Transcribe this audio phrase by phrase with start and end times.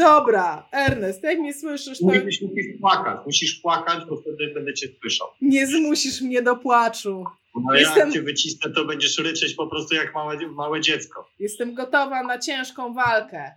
[0.00, 2.06] Dobra, Ernest, jak mnie słyszysz, to...
[2.06, 2.40] Nie, musisz
[2.80, 5.28] płakać, musisz płakać, bo wtedy będę cię słyszał.
[5.40, 7.24] Nie zmusisz mnie do płaczu.
[7.54, 7.98] No Jestem...
[7.98, 11.30] jak cię wycisnę, to będziesz ryczeć po prostu jak małe, małe dziecko.
[11.38, 13.52] Jestem gotowa na ciężką walkę.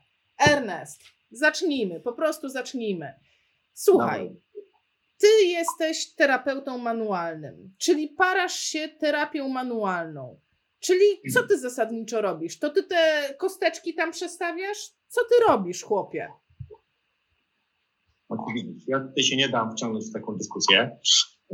[0.47, 1.01] Ernest,
[1.31, 3.13] zacznijmy, po prostu zacznijmy.
[3.73, 4.35] Słuchaj,
[5.17, 10.39] ty jesteś terapeutą manualnym, czyli parasz się terapią manualną.
[10.79, 12.59] Czyli co ty zasadniczo robisz?
[12.59, 14.77] To ty te kosteczki tam przestawiasz?
[15.13, 16.27] Co ty robisz, chłopie?
[18.87, 20.97] Ja tutaj się nie dam wciągnąć w taką dyskusję.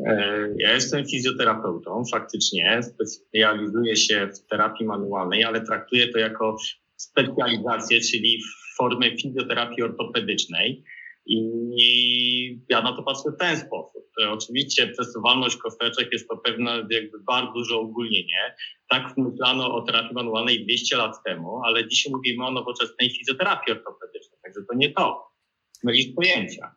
[0.07, 6.57] E, ja jestem fizjoterapeutą, faktycznie specjalizuję się w terapii manualnej, ale traktuję to jako
[6.95, 10.83] specjalizację, czyli w formie fizjoterapii ortopedycznej.
[11.31, 14.09] I ja na to patrzę w ten sposób.
[14.29, 18.55] Oczywiście przesuwalność kosteczek jest to pewne jakby bardzo duże ogólnienie.
[18.89, 24.39] Tak myślano o terapii manualnej 200 lat temu, ale dzisiaj mówimy o nowoczesnej fizjoterapii ortopedycznej,
[24.43, 25.31] także to nie to.
[25.83, 26.75] Mylisz pojęcia.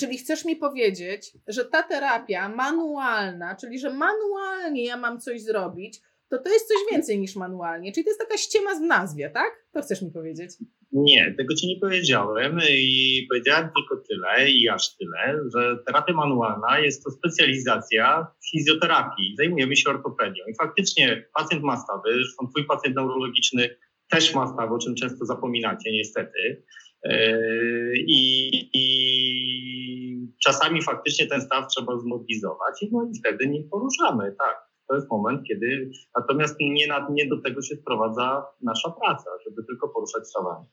[0.00, 6.00] Czyli chcesz mi powiedzieć, że ta terapia manualna, czyli że manualnie ja mam coś zrobić,
[6.28, 7.92] to to jest coś więcej niż manualnie.
[7.92, 9.66] Czyli to jest taka ściema w nazwie, tak?
[9.72, 10.50] To chcesz mi powiedzieć?
[10.92, 16.78] Nie, tego ci nie powiedziałem i powiedziałem tylko tyle i aż tyle, że terapia manualna
[16.78, 19.34] jest to specjalizacja w fizjoterapii.
[19.38, 23.76] Zajmujemy się ortopedią i faktycznie pacjent ma stawy, zresztą twój pacjent neurologiczny
[24.10, 26.64] też ma stawy, o czym często zapominacie niestety.
[27.04, 34.69] Yy, I, I, czasami faktycznie ten staw trzeba zmobilizować no i wtedy nie poruszamy, tak.
[34.90, 39.64] To jest moment, kiedy natomiast nie, na, nie do tego się sprowadza nasza praca, żeby
[39.64, 40.66] tylko poruszać stawami.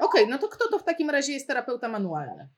[0.00, 2.48] Okej, okay, no to kto to w takim razie jest terapeuta manualny?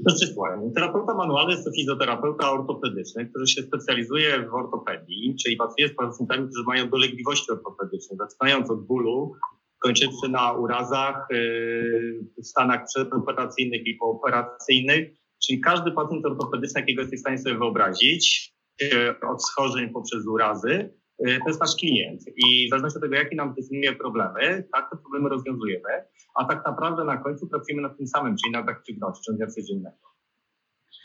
[0.00, 5.88] Znaczy, słuchaj, terapeuta manualny jest to fizjoterapeuta ortopedyczny, który się specjalizuje w ortopedii, czyli pracuje
[5.88, 9.32] z pacjentami, którzy mają dolegliwości ortopedyczne, zaczynając od bólu,
[9.78, 15.08] kończywszy na urazach, yy, stanach przedoperacyjnych i pooperacyjnych,
[15.46, 18.57] czyli każdy pacjent ortopedyczny, jakiego jesteś w stanie sobie wyobrazić,
[19.28, 22.22] od schorzeń poprzez urazy, yy, to jest nasz klient.
[22.36, 26.66] I w zależności od tego, jakie nam definiuje problemy, tak te problemy rozwiązujemy, a tak
[26.66, 30.08] naprawdę na końcu pracujemy nad tym samym, czyli nad aktywnością dnia codziennego.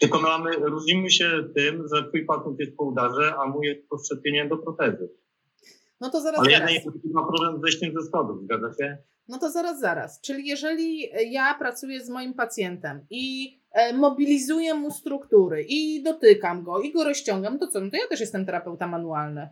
[0.02, 3.90] Tylko my mamy, różnimy się tym, że twój pacjent jest po udarze, a mój jest
[3.90, 5.10] po szczepieniu do protezy.
[6.02, 6.70] No to zaraz, Ale jeden
[7.14, 8.98] ma problem z wejściem ze schodów, zgadza się?
[9.28, 10.22] No to zaraz, zaraz.
[10.22, 16.82] Czyli jeżeli ja pracuję z moim pacjentem i e, mobilizuję mu struktury i dotykam go
[16.82, 17.80] i go rozciągam, to co?
[17.80, 19.50] No to ja też jestem terapeuta manualny.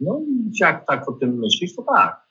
[0.00, 0.20] No
[0.60, 2.24] jak tak o tym myślisz, to tak.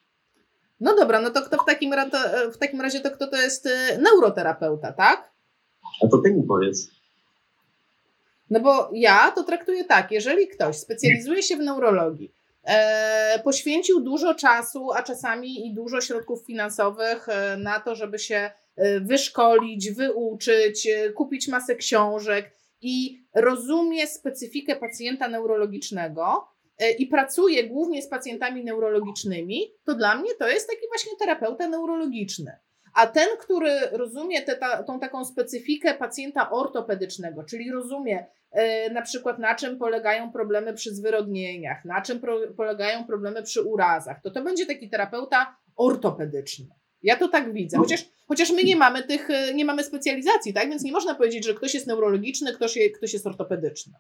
[0.80, 2.18] No dobra, no to kto w takim, razie,
[2.54, 5.32] w takim razie to kto to jest e, neuroterapeuta, tak?
[6.04, 6.88] A to ty mi powiedz.
[8.50, 12.43] No bo ja to traktuję tak, jeżeli ktoś specjalizuje się w neurologii, e,
[13.44, 19.00] poświęcił dużo czasu, a czasami i dużo środków finansowych e, na to, żeby się e,
[19.00, 22.52] wyszkolić, wyuczyć, e, kupić masę książek
[22.82, 26.48] i rozumie specyfikę pacjenta neurologicznego
[27.00, 32.52] i pracuje głównie z pacjentami neurologicznymi, to dla mnie to jest taki właśnie terapeuta neurologiczny.
[32.94, 39.40] A ten, który rozumie tę tą taką specyfikę pacjenta ortopedycznego, czyli rozumie e, na przykład
[39.40, 44.42] na czym polegają problemy przy zwyrodnieniach, na czym pro, polegają problemy przy urazach, to to
[44.42, 46.66] będzie taki terapeuta ortopedyczny.
[47.04, 50.70] Ja to tak widzę, chociaż, chociaż my nie mamy tych, e, nie mamy specjalizacji, tak?
[50.70, 53.94] Więc nie można powiedzieć, że ktoś jest neurologiczny, ktoś, ktoś jest ortopedyczny.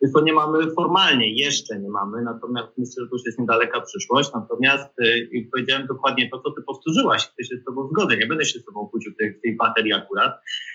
[0.00, 4.30] Tylko nie mamy formalnie, jeszcze nie mamy, natomiast myślę, że to już jest niedaleka przyszłość.
[4.34, 8.44] Natomiast y, powiedziałem dokładnie to, co ty powtórzyłaś, ty się z tobą zgodzę, nie będę
[8.44, 10.32] się z tobą kłócił w tej, tej baterii akurat.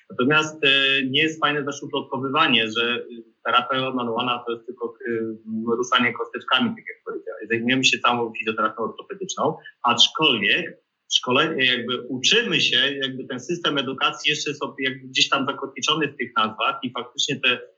[0.10, 0.70] Natomiast y,
[1.10, 3.06] nie jest fajne też uplotkowywanie, że
[3.46, 5.38] terapia manualna to jest tylko y,
[5.78, 7.48] ruszanie kosteczkami, tak jak powiedziałeś.
[7.50, 14.50] Zajmujemy się całą fizjoterapią ortopedyczną, aczkolwiek szkolenie, jakby uczymy się, jakby ten system edukacji jeszcze
[14.50, 17.75] jest jakby gdzieś tam zakotwiczony w tych nazwach i faktycznie te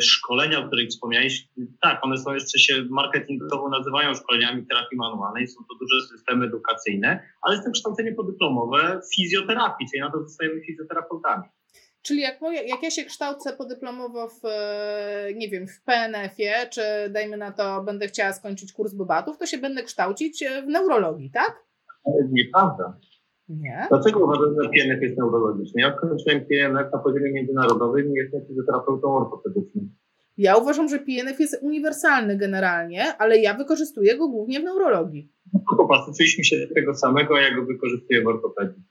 [0.00, 1.48] szkolenia, o których wspomniałeś,
[1.80, 7.22] tak, one są jeszcze się marketingowo nazywają szkoleniami terapii manualnej, są to duże systemy edukacyjne,
[7.42, 11.44] ale jest to kształcenie podyplomowe fizjoterapii, czyli na to zostajemy fizjoterapeutami.
[12.02, 17.36] Czyli jak, jak ja się kształcę podyplomowo w, e, nie wiem, w PNF-ie, czy dajmy
[17.36, 21.64] na to, będę chciała skończyć kurs bubatów, to się będę kształcić w neurologii, tak?
[22.30, 22.98] Nieprawda.
[23.48, 23.86] Nie.
[23.88, 25.82] Dlaczego uważam, że PNF jest neurologiczny?
[25.82, 29.90] Ja skończyłem PNF na poziomie międzynarodowym i jestem fizjoterapeutą ortopedycznym.
[30.38, 35.32] Ja uważam, że PNF jest uniwersalny generalnie, ale ja wykorzystuję go głównie w neurologii.
[35.54, 38.82] No popatrzyliśmy się tego samego, jak go wykorzystuję w ortopedii.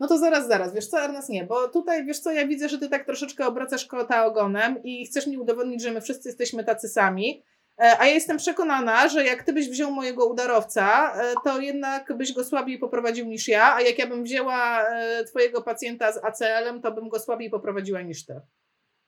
[0.00, 2.78] No to zaraz, zaraz, wiesz co, Ernest, nie, bo tutaj, wiesz co, ja widzę, że
[2.78, 6.88] ty tak troszeczkę obracasz kota ogonem i chcesz mi udowodnić, że my wszyscy jesteśmy tacy
[6.88, 7.42] sami,
[7.80, 12.32] a ja jestem przekonana, że jak ty byś wziął mojego udarowca, e, to jednak byś
[12.32, 16.82] go słabiej poprowadził niż ja, a jak ja bym wzięła e, twojego pacjenta z ACL-em,
[16.82, 18.40] to bym go słabiej poprowadziła niż ty.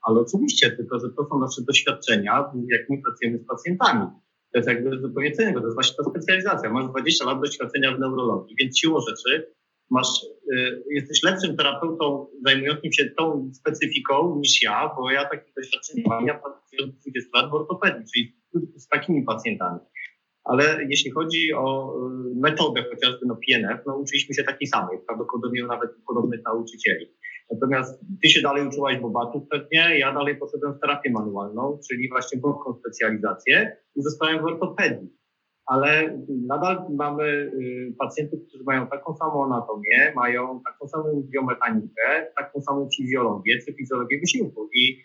[0.01, 4.07] Ale oczywiście, tylko że to są nasze doświadczenia, jak my pracujemy z pacjentami.
[4.51, 6.69] To jest jakby zupełnie co innego, to jest właśnie ta specjalizacja.
[6.69, 9.53] Masz 20 lat doświadczenia w neurologii, więc siłą rzeczy
[9.93, 10.23] masz,
[10.53, 16.25] y, jesteś lepszym terapeutą zajmującym się tą specyfiką niż ja, bo ja takich doświadczeń mam.
[16.27, 18.35] Ja pracuję od 20 lat w ortopedii, czyli
[18.75, 19.79] z takimi pacjentami.
[20.43, 25.63] Ale jeśli chodzi o y, metodę chociażby no PNF, no uczyliśmy się takiej samej, prawdopodobnie
[25.63, 27.05] nawet podobnych nauczycieli.
[27.51, 32.39] Natomiast ty się dalej uczyłaś bobatów pewnie, ja dalej poszedłem w terapię manualną, czyli właśnie
[32.39, 35.09] wąską specjalizację i zostałem w ortopedii.
[35.65, 36.17] Ale
[36.47, 42.89] nadal mamy y, pacjentów, którzy mają taką samą anatomię, mają taką samą biomechanikę, taką samą
[42.97, 45.03] fizjologię czy fizjologię wysiłku i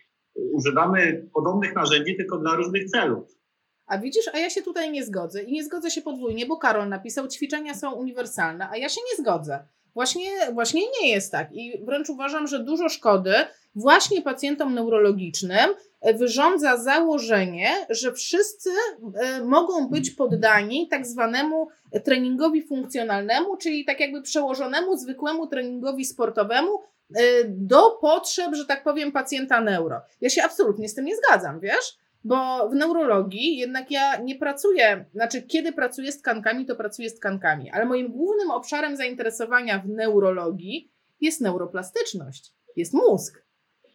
[0.52, 3.38] używamy podobnych narzędzi, tylko dla różnych celów.
[3.86, 6.88] A widzisz, a ja się tutaj nie zgodzę i nie zgodzę się podwójnie, bo Karol
[6.88, 9.58] napisał, ćwiczenia są uniwersalne, a ja się nie zgodzę.
[9.94, 13.32] Właśnie, właśnie nie jest tak i wręcz uważam, że dużo szkody
[13.74, 15.70] właśnie pacjentom neurologicznym
[16.02, 18.70] wyrządza założenie, że wszyscy
[19.14, 21.68] e, mogą być poddani tak zwanemu
[22.04, 26.80] treningowi funkcjonalnemu, czyli tak jakby przełożonemu zwykłemu treningowi sportowemu
[27.14, 30.00] e, do potrzeb, że tak powiem, pacjenta neuro.
[30.20, 31.98] Ja się absolutnie z tym nie zgadzam, wiesz?
[32.24, 37.14] Bo w neurologii jednak ja nie pracuję, znaczy kiedy pracuję z tkankami, to pracuję z
[37.14, 40.90] tkankami, ale moim głównym obszarem zainteresowania w neurologii
[41.20, 43.47] jest neuroplastyczność, jest mózg.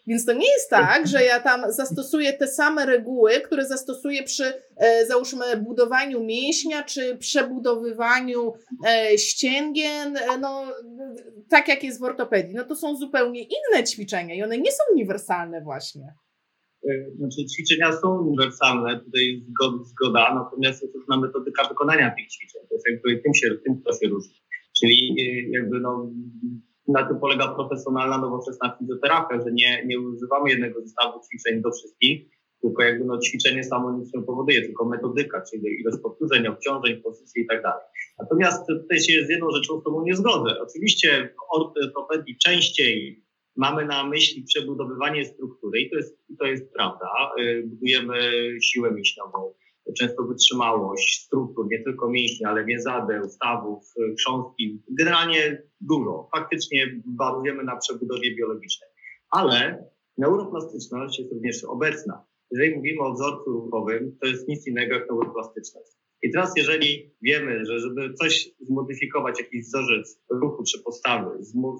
[0.08, 4.54] Więc to nie jest tak, że ja tam zastosuję te same reguły, które zastosuję przy,
[4.78, 8.54] e, załóżmy, budowaniu mięśnia czy przebudowywaniu
[8.88, 10.66] e, ścięgien, e, no,
[11.50, 12.56] tak jak jest w ortopedii.
[12.56, 16.14] No to są zupełnie inne ćwiczenia i one nie są uniwersalne właśnie.
[16.90, 22.62] E, znaczy ćwiczenia są uniwersalne, tutaj zgoda, zgoda natomiast jest różna metodyka wykonania tych ćwiczeń.
[22.70, 24.36] To jest jakby tym, się, tym się różni.
[24.80, 26.12] Czyli e, jakby no,
[26.88, 32.30] na tym polega profesjonalna, nowoczesna fizjoterapia, że nie, nie używamy jednego zestawu ćwiczeń do wszystkich,
[32.62, 37.42] tylko jakby no, ćwiczenie samo nic nie powoduje, tylko metodyka, czyli ilość powtórzeń, obciążeń, pozycji
[37.42, 37.86] i tak dalej.
[38.20, 40.56] Natomiast tutaj się z jedną rzeczą z Tobą nie zgodzę.
[40.62, 43.24] Oczywiście w ortopedii częściej
[43.56, 47.08] mamy na myśli przebudowywanie struktury i to jest, to jest prawda.
[47.40, 48.16] Y, budujemy
[48.62, 49.54] siłę mięśniową,
[49.98, 56.30] często wytrzymałość struktur, nie tylko mięśni, ale więzadeł, stawów, y, chrząstki, generalnie dużo.
[56.36, 58.90] Faktycznie bazujemy na przebudowie biologicznej.
[59.30, 59.86] Ale
[60.18, 62.26] neuroplastyczność jest również obecna.
[62.52, 65.92] Jeżeli mówimy o wzorcu ruchowym, to jest nic innego jak neuroplastyczność.
[66.24, 71.30] I teraz, jeżeli wiemy, że żeby coś zmodyfikować, jakiś wzorzec ruchu czy postawy,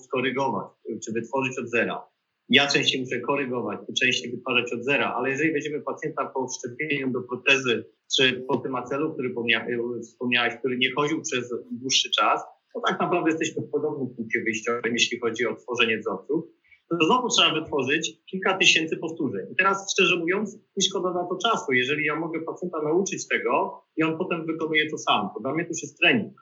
[0.04, 0.68] skorygować
[1.06, 2.13] czy wytworzyć od zera,
[2.50, 7.22] ja częściej muszę korygować, częściej wytwarzać od zera, ale jeżeli weźmiemy pacjenta po wszczepieniu do
[7.22, 7.86] protezy,
[8.18, 9.34] czy po tym acelu, który
[10.02, 12.42] wspomniałeś, który nie chodził przez dłuższy czas,
[12.74, 16.46] to tak naprawdę jesteśmy w podobnym punkcie wyjściowym, jeśli chodzi o tworzenie wzorców
[17.00, 19.46] to znowu trzeba wytworzyć kilka tysięcy powtórzeń.
[19.52, 21.74] I teraz szczerze mówiąc, nie szkoda na to czasu.
[21.74, 25.64] Jeżeli ja mogę pacjenta nauczyć tego i on potem wykonuje to sam, to dla mnie
[25.64, 26.34] to już jest trening.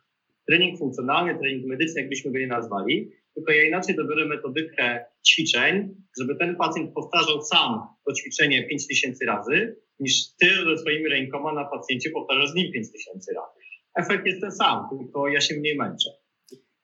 [0.48, 6.36] Trening funkcjonalny, trening medyczny, jakbyśmy go nie nazwali, tylko ja inaczej dobiorę metodykę ćwiczeń, żeby
[6.36, 12.10] ten pacjent powtarzał sam to ćwiczenie 5000 razy, niż ty ze swoimi rękoma na pacjencie
[12.10, 13.60] powtarzasz z nim 5000 razy.
[13.96, 16.10] Efekt jest ten sam, tylko ja się mniej męczę.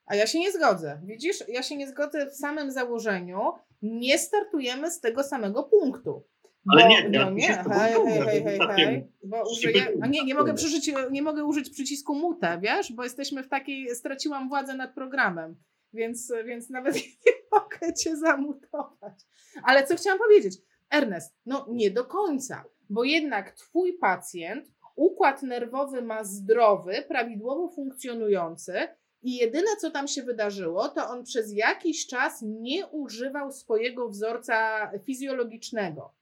[0.06, 1.02] A ja się nie zgodzę.
[1.06, 3.40] Widzisz, ja się nie zgodzę w samym założeniu.
[3.82, 6.28] Nie startujemy z tego samego punktu.
[6.72, 10.36] Ale bo, nie, no nie, hej, hej, hej, hej, hej, bo użyję, a nie, nie
[10.36, 14.96] mogę, przyżyć, nie mogę użyć przycisku mute, wiesz, bo jesteśmy w takiej, straciłam władzę nad
[14.96, 15.56] programem,
[15.94, 19.14] więc, więc nawet nie mogę cię zamutować.
[19.64, 20.58] Ale co chciałam powiedzieć?
[20.90, 28.88] Ernest, no nie do końca, bo jednak twój pacjent układ nerwowy ma zdrowy, prawidłowo funkcjonujący,
[29.22, 34.92] i jedyne, co tam się wydarzyło, to on przez jakiś czas nie używał swojego wzorca
[35.06, 36.14] fizjologicznego,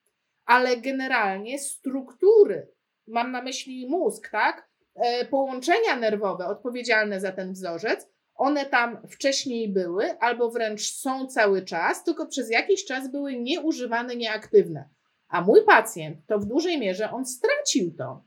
[0.45, 2.72] ale generalnie struktury,
[3.07, 4.69] mam na myśli mózg, tak?
[4.95, 11.62] E, połączenia nerwowe odpowiedzialne za ten wzorzec, one tam wcześniej były, albo wręcz są cały
[11.62, 14.89] czas, tylko przez jakiś czas były nieużywane, nieaktywne.
[15.27, 18.24] A mój pacjent to w dużej mierze on stracił to.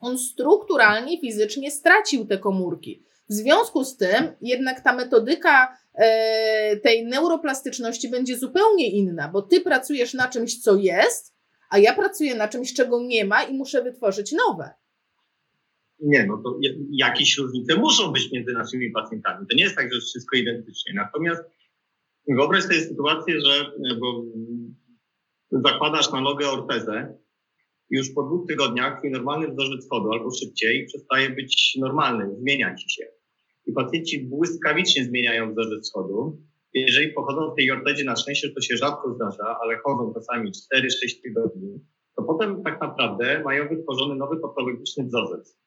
[0.00, 3.02] On strukturalnie, fizycznie stracił te komórki.
[3.28, 9.60] W związku z tym jednak ta metodyka e, tej neuroplastyczności będzie zupełnie inna, bo ty
[9.60, 11.34] pracujesz na czymś, co jest,
[11.70, 14.70] a ja pracuję na czymś, czego nie ma i muszę wytworzyć nowe.
[16.00, 16.58] Nie, no to
[16.90, 19.46] jakieś różnice muszą być między naszymi pacjentami.
[19.50, 20.94] To nie jest tak, że wszystko identycznie.
[20.94, 21.42] Natomiast
[22.28, 24.24] wyobraź sobie sytuację, że bo
[25.50, 27.18] zakładasz na nogę ortezę
[27.90, 32.90] już po dwóch tygodniach twój normalny wzorzec chodu albo szybciej przestaje być normalny, zmienia ci
[32.90, 33.04] się.
[33.66, 36.42] I pacjenci błyskawicznie zmieniają wzorzec chodu.
[36.74, 40.52] Jeżeli pochodzą w tej ortopedzie, na szczęście to się rzadko zdarza, ale chodzą czasami 4-6
[41.22, 41.80] tygodni,
[42.16, 45.63] to potem tak naprawdę mają wytworzony nowy patologiczny wzorzec.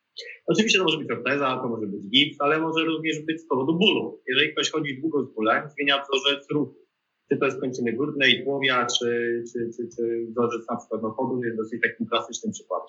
[0.48, 3.78] Oczywiście to może być orteza, to może być gips, ale może również być z powodu
[3.80, 4.22] bólu.
[4.28, 6.88] Jeżeli ktoś chodzi długo z bólem, zmienia wzorzec ruchu.
[7.32, 11.58] Czy to jest kończyny górnej, tułowia, czy, czy, czy, czy wzorzec na przykład chodu jest
[11.58, 12.88] dosyć takim klasycznym przykładem.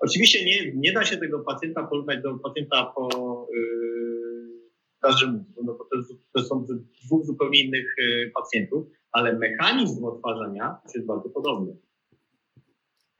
[0.00, 3.08] Oczywiście nie, nie da się tego pacjenta porównać do pacjenta po
[3.54, 3.78] yy,
[5.64, 5.88] no to,
[6.34, 6.66] to są
[7.04, 11.76] dwóch zupełnie innych yy, pacjentów, ale mechanizm odtwarzania jest bardzo podobny.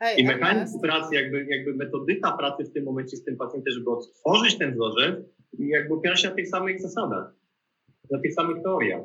[0.00, 3.90] Ej, I mechanizm pracy, jakby, jakby metodyka pracy w tym momencie z tym pacjentem, żeby
[3.90, 5.16] odtworzyć ten wzorzec,
[5.58, 7.32] jakby opiera się na tych samych zasadach,
[8.10, 9.02] na tych samych teoriach.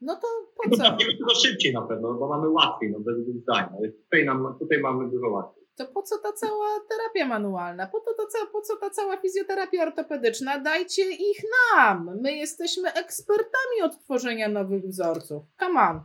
[0.00, 0.96] No to po co?
[0.96, 3.64] Tylko szybciej na pewno, bo mamy łatwiej, no bez zdań.
[4.04, 5.64] Tutaj, nam, tutaj mamy dużo łatwiej.
[5.76, 7.86] To po co ta cała terapia manualna?
[7.86, 10.58] Po, to, to, po co ta cała fizjoterapia ortopedyczna?
[10.58, 11.42] Dajcie ich
[11.74, 12.18] nam.
[12.22, 15.42] My jesteśmy ekspertami od tworzenia nowych wzorców.
[15.60, 15.98] Come on.
[15.98, 16.04] To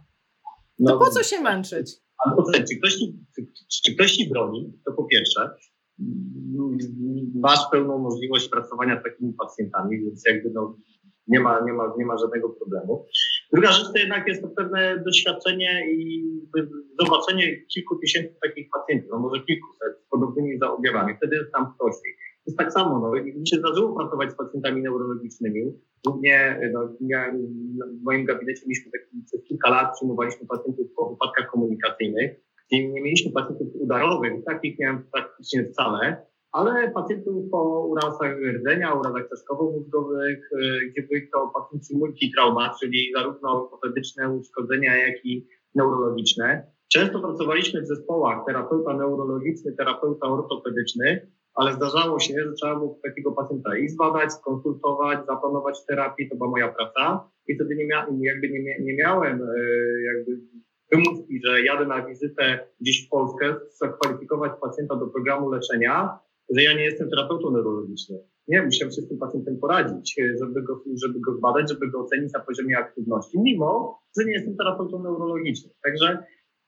[0.79, 2.02] no, po co się męczyć?
[2.25, 2.97] Ale po czy ktoś,
[3.83, 5.49] czy, ktoś ci broni, to po pierwsze,
[7.35, 10.77] masz pełną możliwość pracowania z takimi pacjentami, więc jakby no,
[11.27, 13.05] nie, ma, nie, ma, nie ma żadnego problemu.
[13.53, 16.23] Druga rzecz to jednak jest to pewne doświadczenie i
[16.99, 21.13] zobaczenie kilku tysięcy takich pacjentów, no może kilkuset z podobnymi objawami.
[21.17, 22.13] Wtedy jest tam prościej
[22.47, 22.99] jest tak samo.
[22.99, 25.61] No, mi się zdarzyło pracować z pacjentami neurologicznymi.
[26.05, 27.31] Głównie no, ja,
[28.01, 32.31] w moim gabinecie mieliśmy taki, przez kilka lat przyjmowaliśmy pacjentów po wypadkach komunikacyjnych,
[32.71, 40.51] nie mieliśmy pacjentów udarowych, takich miałem praktycznie wcale, ale pacjentów po urazach rdzenia, urazach czaszkowo-mózgowych,
[40.51, 46.67] y, gdzie byli to pacjenci multitrauma, czyli zarówno ortopedyczne uszkodzenia, jak i neurologiczne.
[46.93, 53.31] Często pracowaliśmy w zespołach terapeuta neurologiczny, terapeuta ortopedyczny, ale zdarzało się, że trzeba było takiego
[53.31, 58.49] pacjenta i zbadać, skonsultować, zaplanować terapię, to była moja praca i wtedy nie, mia jakby
[58.49, 59.55] nie, nie miałem e,
[60.03, 60.39] jakby
[60.91, 66.19] wymówki, że jadę na wizytę gdzieś w Polskę, zakwalifikować pacjenta do programu leczenia,
[66.55, 68.19] że ja nie jestem terapeutą neurologicznym.
[68.47, 72.33] Nie, musiałem się z tym pacjentem poradzić, żeby go, żeby go zbadać, żeby go ocenić
[72.33, 75.73] na poziomie aktywności, mimo, że nie jestem terapeutą neurologicznym.
[75.83, 76.23] Także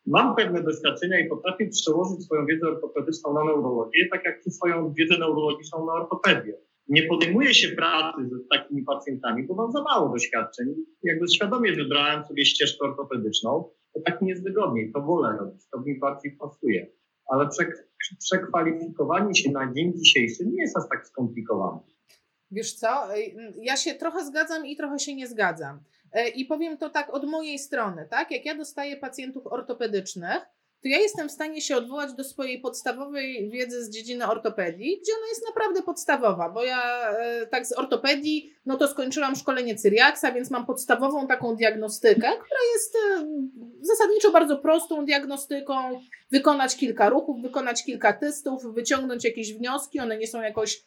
[0.07, 5.17] mam pewne doświadczenia i potrafię przełożyć swoją wiedzę ortopedyczną na neurologię, tak jak swoją wiedzę
[5.17, 6.53] neurologiczną na ortopedię.
[6.87, 10.67] Nie podejmuję się pracy z takimi pacjentami, bo mam za mało doświadczeń.
[11.03, 15.81] Jakby świadomie wybrałem sobie ścieżkę ortopedyczną, to tak mi jest wygodniej, to wolę robić, to
[15.81, 16.87] mi bardziej pasuje.
[17.27, 17.49] Ale
[18.19, 21.79] przekwalifikowanie się na dzień dzisiejszy nie jest aż tak skomplikowane.
[22.51, 22.87] Wiesz co,
[23.61, 25.79] ja się trochę zgadzam i trochę się nie zgadzam.
[26.15, 28.31] E, I powiem to tak od mojej strony, tak?
[28.31, 30.41] Jak ja dostaję pacjentów ortopedycznych,
[30.83, 35.11] to ja jestem w stanie się odwołać do swojej podstawowej wiedzy z dziedziny ortopedii, gdzie
[35.17, 40.31] ona jest naprawdę podstawowa, bo ja e, tak z ortopedii, no to skończyłam szkolenie Cyriaksa,
[40.31, 43.25] więc mam podstawową taką diagnostykę, która jest e,
[43.81, 50.27] zasadniczo bardzo prostą diagnostyką, wykonać kilka ruchów, wykonać kilka testów, wyciągnąć jakieś wnioski, one nie
[50.27, 50.81] są jakoś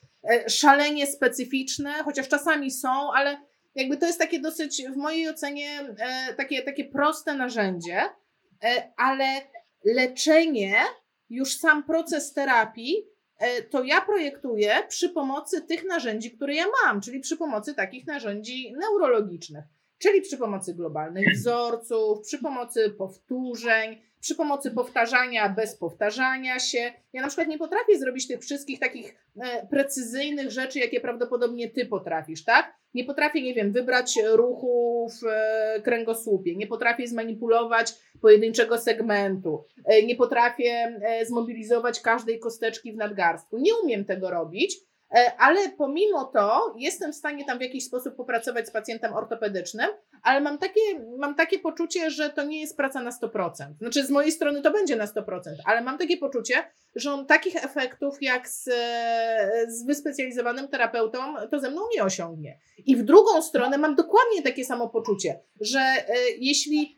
[0.48, 6.34] szalenie specyficzne, chociaż czasami są, ale jakby to jest takie dosyć, w mojej ocenie, e,
[6.34, 8.00] takie, takie proste narzędzie,
[8.64, 9.24] e, ale
[9.84, 10.74] leczenie,
[11.30, 13.06] już sam proces terapii,
[13.38, 18.06] e, to ja projektuję przy pomocy tych narzędzi, które ja mam, czyli przy pomocy takich
[18.06, 19.64] narzędzi neurologicznych,
[19.98, 26.92] czyli przy pomocy globalnych wzorców, przy pomocy powtórzeń, przy pomocy powtarzania bez powtarzania się.
[27.12, 31.86] Ja na przykład nie potrafię zrobić tych wszystkich takich e, precyzyjnych rzeczy, jakie prawdopodobnie ty
[31.86, 32.74] potrafisz, tak?
[32.94, 40.02] Nie potrafię, nie wiem, wybrać ruchu w e, kręgosłupie, nie potrafię zmanipulować pojedynczego segmentu, e,
[40.02, 43.58] nie potrafię zmobilizować każdej kosteczki w nadgarstku.
[43.58, 44.76] Nie umiem tego robić,
[45.38, 49.88] ale pomimo to jestem w stanie tam w jakiś sposób popracować z pacjentem ortopedycznym,
[50.22, 50.80] ale mam takie,
[51.18, 53.50] mam takie poczucie, że to nie jest praca na 100%.
[53.80, 56.54] Znaczy, z mojej strony to będzie na 100%, ale mam takie poczucie,
[56.96, 58.64] że on takich efektów jak z,
[59.68, 61.18] z wyspecjalizowanym terapeutą
[61.50, 62.58] to ze mną nie osiągnie.
[62.86, 66.04] I w drugą stronę mam dokładnie takie samo poczucie, że e,
[66.38, 66.97] jeśli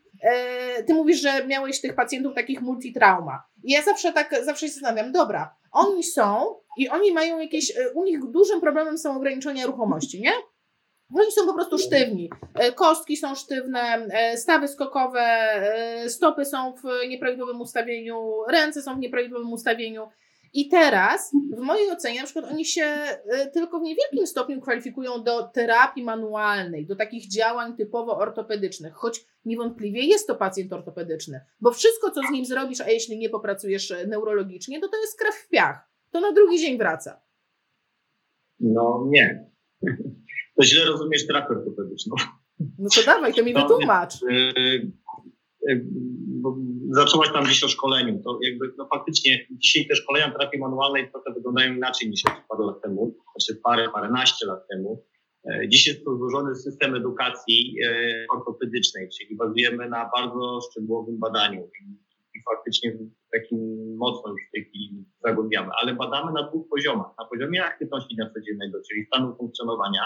[0.87, 5.11] ty mówisz, że miałeś tych pacjentów takich multitrauma, i ja zawsze tak, zawsze się zastanawiam,
[5.11, 10.21] dobra, oni są i oni mają jakieś, e, u nich dużym problemem są ograniczenia ruchomości,
[10.21, 10.31] nie?
[11.15, 12.29] Oni są po prostu sztywni.
[12.55, 18.95] E, kostki są sztywne, e, stawy skokowe, e, stopy są w nieprawidłowym ustawieniu, ręce są
[18.95, 20.07] w nieprawidłowym ustawieniu.
[20.53, 22.83] I teraz, w mojej ocenie, na przykład oni się
[23.45, 29.25] y, tylko w niewielkim stopniu kwalifikują do terapii manualnej, do takich działań typowo ortopedycznych, choć
[29.45, 33.91] niewątpliwie jest to pacjent ortopedyczny, bo wszystko, co z nim zrobisz, a jeśli nie popracujesz
[33.91, 35.89] y, neurologicznie, to to jest krew w piach.
[36.11, 37.21] To na drugi dzień wraca.
[38.59, 39.45] No nie.
[40.55, 42.15] To źle rozumiesz terapię ortopedyczną.
[42.79, 44.13] No to dawaj, to mi wytłumacz.
[46.91, 51.33] Zaczęłaś tam gdzieś o szkoleniu, to jakby no faktycznie dzisiaj te szkolenia terapii manualnej trochę
[51.33, 55.05] wyglądają inaczej niż parę lat temu, znaczy parę, paręnaście lat temu.
[55.49, 61.69] E, dziś jest to złożony system edukacji e, ortopedycznej, czyli bazujemy na bardzo szczegółowym badaniu.
[62.35, 62.97] I faktycznie
[63.33, 63.59] takim
[63.97, 67.11] mocno już w tej chwili zagłębiamy, ale badamy na dwóch poziomach.
[67.19, 70.01] Na poziomie aktywności dnia codziennego, czyli stanu funkcjonowania,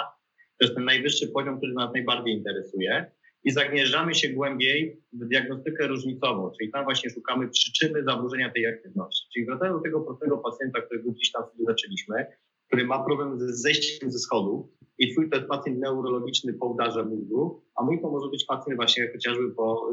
[0.59, 3.11] to jest ten najwyższy poziom, który nas najbardziej interesuje
[3.45, 9.27] i zagnieżdżamy się głębiej w diagnostykę różnicową, czyli tam właśnie szukamy przyczyny zaburzenia tej aktywności.
[9.33, 12.25] Czyli wracając do tego prostego pacjenta, którego gdzieś tam sobie zaczęliśmy,
[12.67, 17.05] który ma problem ze zejściem ze schodu i twój to jest pacjent neurologiczny po udarze
[17.05, 19.91] mózgu, a mój to może być pacjent właśnie chociażby po,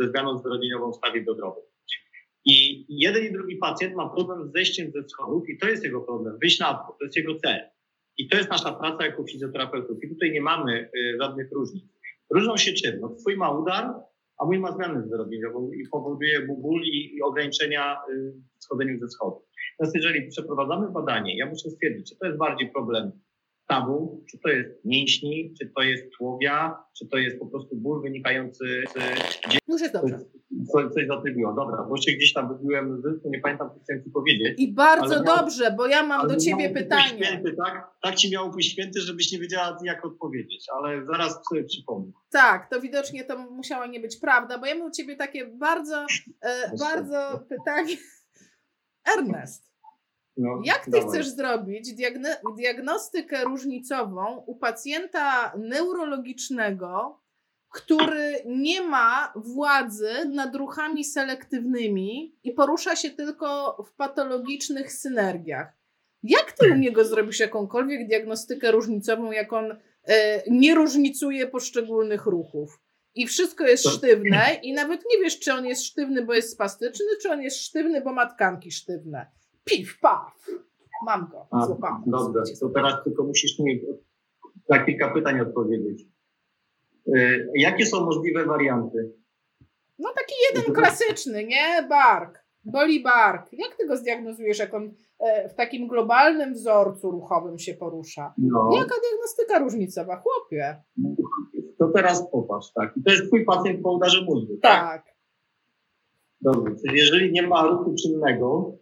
[0.00, 1.62] ze zmianą zwyrodnieniową w stawie biodrowej.
[2.44, 6.00] I jeden i drugi pacjent ma problem z zejściem ze schodów i to jest jego
[6.00, 7.60] problem, wyjść na dół, to jest jego cel.
[8.18, 10.04] I to jest nasza praca jako fizjoterapeutów.
[10.04, 11.91] I tutaj nie mamy y, żadnych różnic.
[12.34, 13.00] Różnią się czym?
[13.00, 13.94] No, twój ma udar,
[14.38, 19.08] a mój ma zmianę zwyrodnieniową i powoduje ból i, i ograniczenia y, w schodzeniu ze
[19.08, 19.42] schodów.
[19.78, 23.12] Natomiast jeżeli przeprowadzamy badanie, ja muszę stwierdzić, czy to jest bardziej problem
[23.64, 28.02] stawu, czy to jest mięśni, czy to jest człowia, czy to jest po prostu ból
[28.02, 28.98] wynikający z...
[29.68, 30.18] Już jest dobrze.
[30.72, 34.10] Coś, coś zatrybiło, dobra, bo się gdzieś tam wybiłem z nie pamiętam, co chciałem ci
[34.10, 34.54] powiedzieć.
[34.58, 37.24] I bardzo dobrze, bo ja mam do ciebie pytanie.
[37.24, 37.90] Święty, tak?
[38.02, 42.12] tak ci miał pójść święty, żebyś nie wiedziała, jak odpowiedzieć, ale zaraz sobie przypomnę.
[42.30, 46.06] Tak, to widocznie to musiała nie być prawda, bo ja mam u ciebie takie bardzo,
[46.40, 47.96] e, bardzo pytanie.
[49.18, 49.72] Ernest,
[50.36, 51.08] no, Jak ty dawaj.
[51.08, 57.21] chcesz zrobić diagno- diagnostykę różnicową u pacjenta neurologicznego,
[57.74, 65.72] który nie ma władzy nad ruchami selektywnymi i porusza się tylko w patologicznych synergiach?
[66.22, 72.80] Jak ty u niego zrobisz jakąkolwiek diagnostykę różnicową, jak on e, nie różnicuje poszczególnych ruchów?
[73.14, 77.06] I wszystko jest sztywne, i nawet nie wiesz, czy on jest sztywny, bo jest spastyczny,
[77.22, 79.26] czy on jest sztywny, bo ma tkanki sztywne
[79.64, 80.46] pif, paf.
[81.06, 82.04] Mam go, A, złapałam.
[82.06, 83.80] Dobrze, to teraz tylko musisz mi
[84.68, 86.04] na kilka pytań odpowiedzieć.
[87.06, 89.12] Yy, jakie są możliwe warianty?
[89.98, 91.86] No taki jeden klasyczny, nie?
[91.88, 92.42] Bark.
[92.64, 93.48] Boli bark.
[93.52, 98.34] Jak ty go zdiagnozujesz, jak on e, w takim globalnym wzorcu ruchowym się porusza?
[98.38, 98.70] No.
[98.74, 100.82] Jaka diagnostyka różnicowa, chłopie?
[101.78, 102.96] To teraz popatrz, tak.
[102.96, 104.80] I to jest twój pacjent po udarze mózgu, tak?
[104.80, 105.14] Tak.
[106.40, 108.72] Dobrze, czyli jeżeli nie ma ruchu czynnego,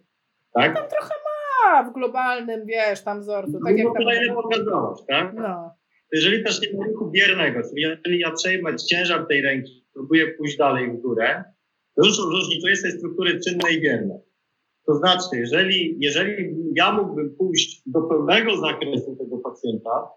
[0.53, 0.75] tak?
[0.75, 3.53] Tam trochę ma w globalnym, wiesz, tam wzorcu.
[3.53, 4.05] Tak no, jak tam...
[4.05, 5.35] nie pokazałaś, tak?
[5.35, 5.71] No.
[6.13, 10.57] Jeżeli też nie ma ruchu biernego, czyli jeżeli ja przejmę ciężar tej ręki, próbuję pójść
[10.57, 11.45] dalej w górę,
[11.95, 14.21] to już różnicuję sobie struktury czynne i bierne.
[14.87, 20.09] To znaczy, jeżeli, jeżeli ja mógłbym pójść do pełnego zakresu tego pacjenta,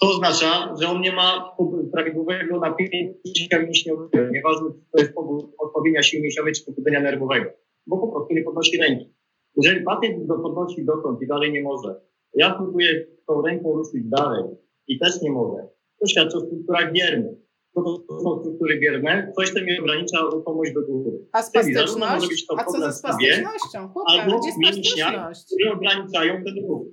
[0.00, 1.56] to oznacza, że on nie ma
[1.92, 7.50] prawidłowego napięcia mięśniowego, nieważne czy to jest powód odpowiednia siły mięśniowej czy pobudzenia nerwowego,
[7.86, 9.14] bo po prostu nie podnosi ręki.
[9.56, 12.00] Jeżeli pacjent podnosi dotąd i dalej nie może,
[12.34, 14.44] ja próbuję tą ręką ruszyć dalej
[14.88, 15.68] i też nie mogę,
[16.00, 17.36] to świadczy o strukturach biernych.
[17.74, 21.18] To, to są struktury bierne, coś to mi ogranicza ruchomość do góry.
[21.32, 22.46] A spastyczność?
[22.58, 23.88] A co ze spastycznością?
[23.88, 26.86] Chłopie, albo mięśnia, które ograniczają ten ruch.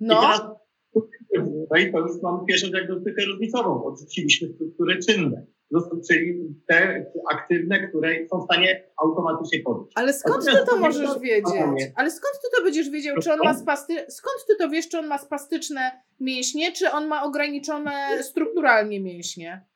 [0.00, 0.14] No.
[0.14, 0.40] I teraz,
[1.70, 3.84] no i to już mamy pierwszą diagnostykę różnicową.
[3.84, 5.46] Odrzuciliśmy struktury czynne
[6.10, 9.92] czyli te aktywne, które są w stanie automatycznie podnieść.
[9.94, 11.54] Ale skąd ty to możesz wiedzieć?
[11.96, 13.94] Ale skąd ty to będziesz wiedział, czy on ma spasty...
[14.08, 19.66] skąd ty to wiesz, czy on ma spastyczne mięśnie, czy on ma ograniczone strukturalnie mięśnie?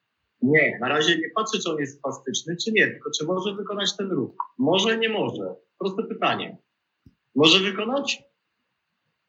[0.43, 3.97] Nie, na razie nie patrzę, czy on jest spastyczny, czy nie, tylko czy może wykonać
[3.97, 4.37] ten ruch.
[4.59, 5.55] Może, nie może.
[5.79, 6.57] Proste pytanie.
[7.35, 8.23] Może wykonać?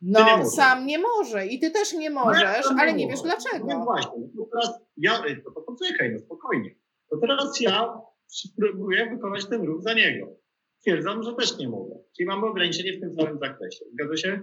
[0.01, 3.21] No, nie sam nie może i ty też nie możesz, no, ale nie, nie wiesz
[3.21, 3.67] dlaczego.
[3.67, 6.75] No właśnie, no teraz ja, to, to poczekaj, no spokojnie.
[7.09, 10.27] To teraz ja spróbuję wykonać ten ruch za niego.
[10.81, 11.95] Twierdzam, że też nie mogę.
[12.17, 13.85] Czyli mamy ograniczenie w tym samym zakresie.
[13.93, 14.41] Zgadza się?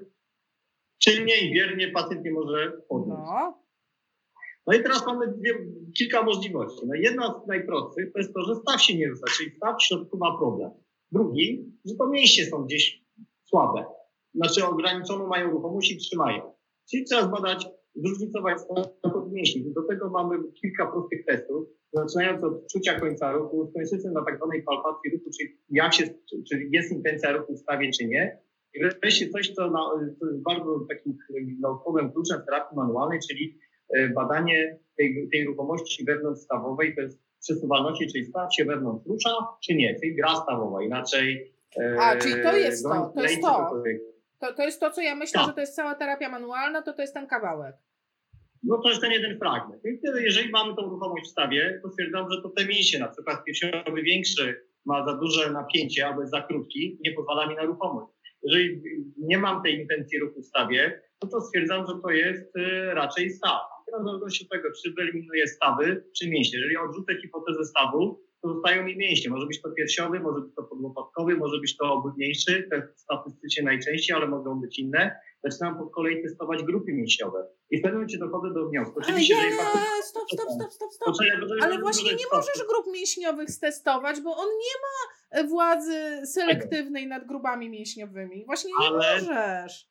[0.98, 3.22] Czynnie i wiernie pacjent nie może podnieść.
[3.26, 3.62] No.
[4.66, 5.54] no i teraz mamy dwie,
[5.98, 6.86] kilka możliwości.
[6.86, 9.86] No jedna z najprostszych to jest to, że staw się nie rusza, czyli staw w
[9.86, 10.70] środku ma problem.
[11.12, 13.04] Drugi, że to mięśnie są gdzieś
[13.42, 13.84] słabe
[14.34, 16.52] znaczy ograniczoną mają ruchomość i trzymają.
[16.90, 18.84] Czyli trzeba zbadać, zróżnicować stan
[19.32, 19.72] mięśni.
[19.72, 24.62] Do tego mamy kilka prostych testów, zaczynając od czucia końca ruchu, skończącym na tak zwanej
[24.62, 26.04] palpacji ruchu, czyli jak się,
[26.50, 28.38] czyli jest intencja ruchu w stawie, czy nie.
[29.02, 29.80] wreszcie coś, co, na,
[30.20, 31.18] co jest bardzo takim
[31.60, 33.58] naukowym kluczem terapii manualnej, czyli
[33.96, 39.30] e, badanie tej, tej ruchomości wewnątrzstawowej, to jest przesuwalności, czyli staw się wewnątrz rusza,
[39.64, 41.54] czy nie, czyli gra stawowa, inaczej...
[41.80, 43.82] E, A, czyli to jest to, to jest to.
[44.44, 45.46] To, to jest to, co ja myślę, tak.
[45.48, 47.76] że to jest cała terapia manualna, to to jest ten kawałek.
[48.62, 49.84] No to jest ten jeden fragment.
[49.84, 53.08] I wtedy, jeżeli mamy tą ruchomość w stawie, to stwierdzam, że to te mięśnie, na
[53.08, 57.62] przykład piersiowy większy ma za duże napięcie albo jest za krótki, nie pozwala mi na
[57.62, 58.12] ruchomość.
[58.42, 58.82] Jeżeli
[59.18, 63.30] nie mam tej intencji ruchu w stawie, no to stwierdzam, że to jest y, raczej
[63.30, 63.60] staw.
[63.86, 66.58] Teraz w zależności od tego, czy wyeliminuję stawy, czy mięśnie.
[66.58, 69.30] Jeżeli odrzucę hipotezę stawu, to zostają mi mięśnie.
[69.30, 74.16] Może być to piersiowy, może być to podłopatkowy, może być to ogólniejszy, te statystycznie najczęściej,
[74.16, 75.16] ale mogą być inne.
[75.44, 77.46] Zaczynam po kolei testować grupy mięśniowe.
[77.70, 78.98] I w pewnym momencie dochodzę do wniosku.
[78.98, 79.62] Oczywiście, Ale ja,
[80.02, 81.16] stop, stop, stop, stop, stop.
[81.62, 87.26] Ale właśnie nie możesz grup mięśniowych stestować, bo on nie ma e, władzy selektywnej nad
[87.26, 88.44] grupami mięśniowymi.
[88.46, 89.88] Właśnie nie ale, możesz.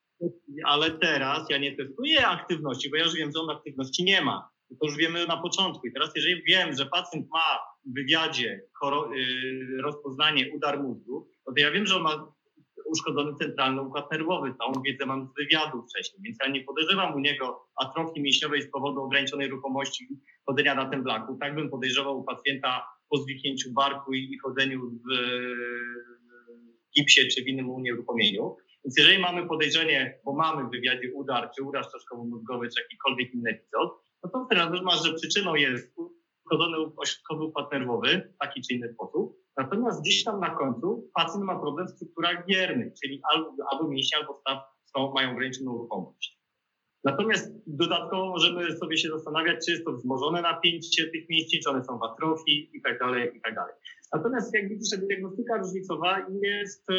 [0.65, 4.52] Ale teraz ja nie testuję aktywności, bo ja już wiem, że on aktywności nie ma.
[4.79, 5.87] To już wiemy na początku.
[5.87, 8.61] I teraz, jeżeli wiem, że pacjent ma w wywiadzie
[9.15, 12.33] y, rozpoznanie udar mózgu, to ja wiem, że on ma
[12.85, 14.53] uszkodzony centralny układ nerwowy.
[14.57, 18.71] Całą wiedzę mam z wywiadu wcześniej, więc ja nie podejrzewam u niego atrofii mięśniowej z
[18.71, 20.07] powodu ograniczonej ruchomości
[20.45, 21.37] chodzenia na tym blaku.
[21.41, 25.05] Tak bym podejrzewał u pacjenta po zwiknięciu barku i chodzeniu w
[26.97, 28.55] gipsie czy w innym unieruchomieniu.
[28.85, 33.49] Więc jeżeli mamy podejrzenie, bo mamy w wywiadzie udar, czy udar czaszkowo-mózgowy, czy jakikolwiek inny
[33.49, 38.93] epizod, no to wtedy masz, że przyczyną jest uszkodzony ośrodkowy układ nerwowy taki czy inny
[38.93, 39.37] sposób.
[39.57, 44.17] Natomiast gdzieś tam na końcu pacjent ma problem w strukturach biernych, czyli albo, albo mięśnie,
[44.17, 46.43] albo staw są, mają ograniczoną ruchomość.
[47.03, 51.83] Natomiast dodatkowo możemy sobie się zastanawiać, czy jest to wzmożone napięcie tych mięśni, czy one
[51.83, 53.73] są w atrofii i tak dalej, i tak dalej.
[54.13, 56.93] Natomiast jak widzisz, diagnostyka różnicowa jest e,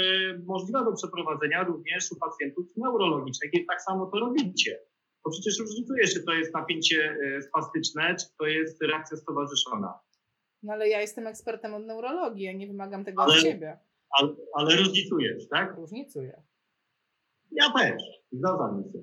[0.47, 4.79] możliwa do przeprowadzenia również u pacjentów neurologicznych i tak samo to robicie.
[5.25, 10.01] Bo przecież różnicuje się, to jest napięcie e, spastyczne, czy to jest reakcja stowarzyszona.
[10.63, 13.79] No ale ja jestem ekspertem od neurologii, ja nie wymagam tego ale, od ciebie.
[14.19, 15.77] Ale, ale różnicujesz, tak?
[15.77, 16.43] Różnicuję.
[17.51, 18.99] Ja też, zgadzam się.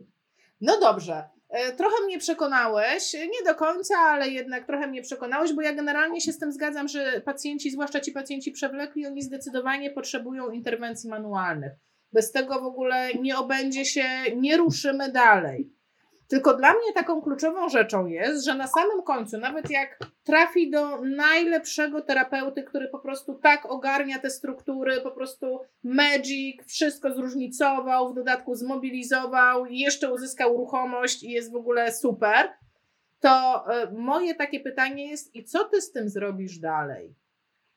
[0.62, 1.30] No dobrze.
[1.50, 6.22] E, trochę mnie przekonałeś, nie do końca, ale jednak trochę mnie przekonałeś, bo ja generalnie
[6.22, 11.72] się z tym zgadzam, że pacjenci, zwłaszcza ci pacjenci przewlekli, oni zdecydowanie potrzebują interwencji manualnych.
[12.14, 14.04] Bez tego w ogóle nie obędzie się,
[14.36, 15.81] nie ruszymy dalej.
[16.32, 21.02] Tylko dla mnie taką kluczową rzeczą jest, że na samym końcu, nawet jak trafi do
[21.02, 28.16] najlepszego terapeuty, który po prostu tak ogarnia te struktury, po prostu magic, wszystko zróżnicował, w
[28.16, 32.50] dodatku zmobilizował jeszcze uzyskał ruchomość i jest w ogóle super,
[33.20, 37.16] to e, moje takie pytanie jest: i co ty z tym zrobisz dalej?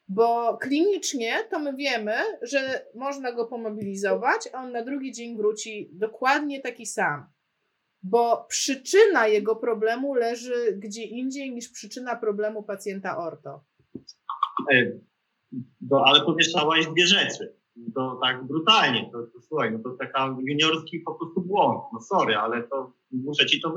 [0.09, 5.91] Bo klinicznie to my wiemy, że można go pomobilizować, a on na drugi dzień wróci
[5.93, 7.34] dokładnie taki sam
[8.05, 13.65] bo przyczyna jego problemu leży gdzie indziej niż przyczyna problemu pacjenta orto.
[15.91, 17.57] No, ale pomieszałaś dwie rzeczy.
[17.95, 19.11] To tak brutalnie.
[19.13, 21.81] To, to, słuchaj, no to taka juniorski po prostu błąd.
[21.93, 23.75] No sorry, ale to muszę ci to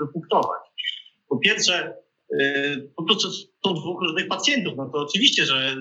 [0.00, 0.60] wypunktować.
[1.28, 1.96] Po pierwsze,
[2.30, 3.28] yy, po prostu
[3.66, 4.74] są dwóch różnych pacjentów.
[4.76, 5.76] No to oczywiście, że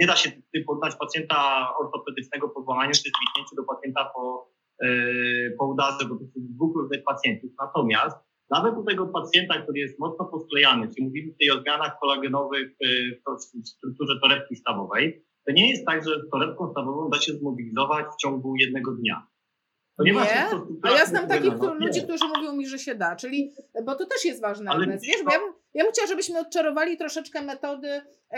[0.00, 0.30] nie da się
[0.66, 2.92] poddać pacjenta ortopedycznego po złamaniu
[3.50, 4.55] czy do pacjenta po E,
[5.58, 7.50] po udarze, bo to są dwóch różnych pacjentów.
[7.60, 8.16] Natomiast
[8.50, 12.86] nawet u tego pacjenta, który jest mocno posklejany, czyli mówimy tutaj o zmianach kolagenowych e,
[13.64, 18.22] w strukturze torebki stawowej, to nie jest tak, że torebką stawową da się zmobilizować w
[18.22, 19.26] ciągu jednego dnia.
[19.96, 23.52] Ponieważ nie, a ja znam takich ludzi, którzy mówią mi, że się da, czyli,
[23.84, 26.96] bo to też jest ważne, Ale wiesz, bo ja bym, ja bym chciała, żebyśmy odczarowali
[26.96, 27.88] troszeczkę metody,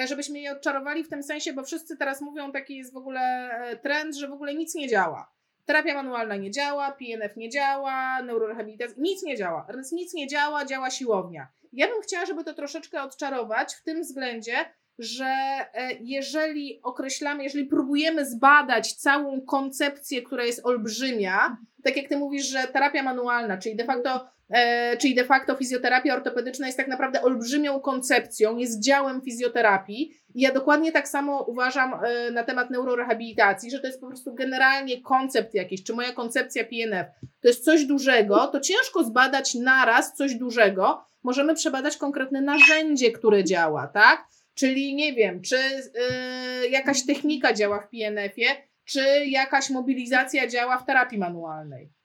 [0.01, 3.51] e, żebyśmy je odczarowali w tym sensie, bo wszyscy teraz mówią, taki jest w ogóle
[3.83, 5.38] trend, że w ogóle nic nie działa.
[5.69, 9.67] Terapia manualna nie działa, PNF nie działa, neurorehabilitacja, nic nie działa.
[9.75, 11.49] Więc nic nie działa, działa siłownia.
[11.73, 14.53] Ja bym chciała, żeby to troszeczkę odczarować w tym względzie,
[14.99, 22.17] że e, jeżeli określamy, jeżeli próbujemy zbadać całą koncepcję, która jest olbrzymia, tak jak ty
[22.17, 24.29] mówisz, że terapia manualna, czyli de facto,
[24.99, 30.13] czyli de facto fizjoterapia ortopedyczna jest tak naprawdę olbrzymią koncepcją, jest działem fizjoterapii.
[30.35, 34.35] I ja dokładnie tak samo uważam e, na temat neurorehabilitacji, że to jest po prostu
[34.35, 37.07] generalnie koncept jakiś, czy moja koncepcja PNF
[37.41, 41.05] to jest coś dużego, to ciężko zbadać naraz coś dużego.
[41.23, 44.27] Możemy przebadać konkretne narzędzie, które działa, tak?
[44.55, 48.49] Czyli nie wiem, czy yy, jakaś technika działa w PNF-ie,
[48.85, 51.98] czy jakaś mobilizacja działa w terapii manualnej.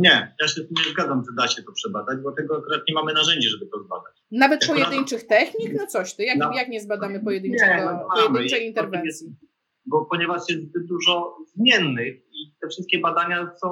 [0.00, 3.12] Nie, ja się nie zgadzam, że da się to przebadać, bo tego akurat nie mamy
[3.12, 4.22] narzędzi, żeby to zbadać.
[4.30, 5.72] Nawet pojedynczych technik?
[5.78, 9.26] No coś ty, jak, no, jak nie zbadamy pojedynczego, nie, no, pojedynczej interwencji?
[9.26, 9.40] Jest,
[9.86, 13.68] bo ponieważ jest zbyt dużo zmiennych i te wszystkie badania są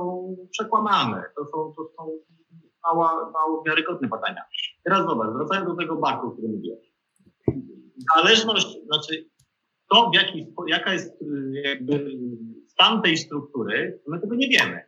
[0.50, 1.22] przekłamane.
[1.36, 2.10] To są, to są
[2.84, 4.42] mało, mało wiarygodne badania.
[4.84, 6.92] Teraz zobacz, wracając do tego barku, o którym mówiłeś.
[8.16, 9.28] Zależność, znaczy
[9.90, 11.24] to, w jaki, jaka jest
[11.64, 12.18] jakby
[12.68, 14.87] stan tej struktury, my tego nie wiemy.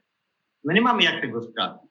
[0.65, 1.91] My nie mamy jak tego sprawdzić.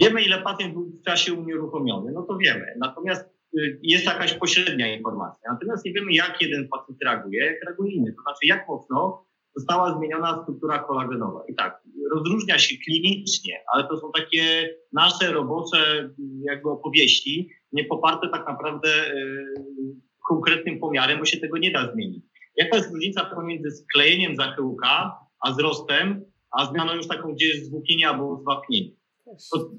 [0.00, 2.66] Wiemy, ile pacjent był w czasie unieruchomiony, no to wiemy.
[2.80, 3.24] Natomiast
[3.58, 5.52] y, jest jakaś pośrednia informacja.
[5.52, 8.12] Natomiast nie wiemy, jak jeden pacjent reaguje, jak reaguje inny.
[8.12, 11.42] To znaczy, jak mocno została zmieniona struktura kolagenowa.
[11.48, 11.82] I tak,
[12.14, 16.10] rozróżnia się klinicznie, ale to są takie nasze robocze
[16.42, 19.54] jakby opowieści, nie poparte tak naprawdę yy,
[20.28, 22.24] konkretnym pomiarem, bo się tego nie da zmienić.
[22.56, 28.08] Jaka jest różnica pomiędzy sklejeniem zachyłka, a wzrostem, a zmianą już taką, gdzie jest zwłókienie
[28.08, 28.90] albo zwapnienie?
[29.52, 29.70] To,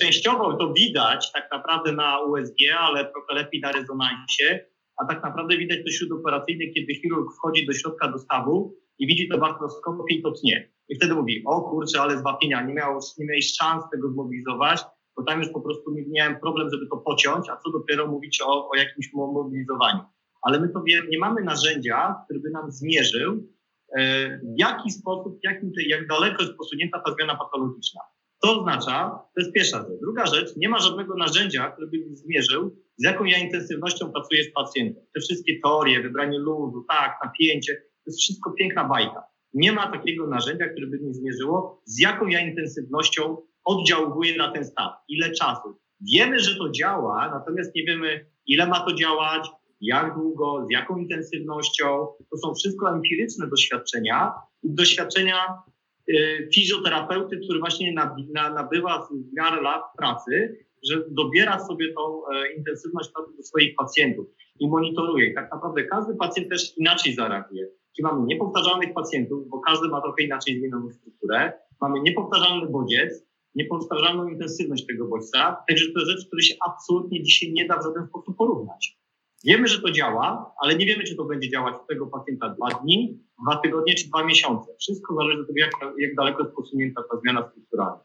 [0.00, 4.60] częściowo to widać tak naprawdę na USG, ale trochę lepiej na rezonansie,
[4.96, 9.38] a tak naprawdę widać to śródoperacyjnie, kiedy chirurg wchodzi do środka dostawu i widzi to
[9.38, 10.72] w artroskopii i to tnie.
[10.88, 14.80] I wtedy mówi, o kurczę, ale zwapienia, nie, miał, nie miałeś szans tego zmobilizować,
[15.16, 18.70] bo tam już po prostu miałem problem, żeby to pociąć, a co dopiero mówić o,
[18.70, 20.00] o jakimś mobilizowaniu.
[20.42, 23.48] Ale my to nie mamy narzędzia, który by nam zmierzył,
[24.42, 28.00] w jaki sposób, jak, jak daleko jest posunięta ta zmiana patologiczna.
[28.42, 30.00] To oznacza, to jest pierwsza rzecz.
[30.00, 34.52] Druga rzecz, nie ma żadnego narzędzia, który by zmierzył, z jaką ja intensywnością pracuję z
[34.52, 35.04] pacjentem.
[35.14, 39.22] Te wszystkie teorie, wybranie luzu, tak, napięcie, to jest wszystko piękna bajka.
[39.54, 44.64] Nie ma takiego narzędzia, które by mi zmierzyło, z jaką ja intensywnością oddziałuje na ten
[44.64, 45.78] stan, ile czasu.
[46.14, 49.48] Wiemy, że to działa, natomiast nie wiemy, ile ma to działać,
[49.82, 52.06] jak długo, z jaką intensywnością.
[52.30, 55.36] To są wszystko empiryczne doświadczenia i doświadczenia
[56.10, 57.94] y, fizjoterapeuty, który właśnie
[58.54, 60.56] nabywa w miarę lat pracy,
[60.90, 64.26] że dobiera sobie tą e, intensywność do swoich pacjentów
[64.60, 65.26] i monitoruje.
[65.26, 67.66] I tak naprawdę każdy pacjent też inaczej zareaguje.
[67.96, 71.52] Czyli mamy niepowtarzalnych pacjentów, bo każdy ma trochę inaczej zmienioną strukturę.
[71.80, 75.64] Mamy niepowtarzalny bodziec, niepowtarzalną intensywność tego bodźca.
[75.68, 79.01] Także to jest rzecz, której się absolutnie dzisiaj nie da w żaden sposób porównać.
[79.44, 82.80] Wiemy, że to działa, ale nie wiemy, czy to będzie działać u tego pacjenta dwa
[82.80, 84.72] dni, dwa tygodnie czy dwa miesiące.
[84.80, 88.04] Wszystko zależy od tego, jak, jak daleko jest posunięta ta zmiana strukturalna.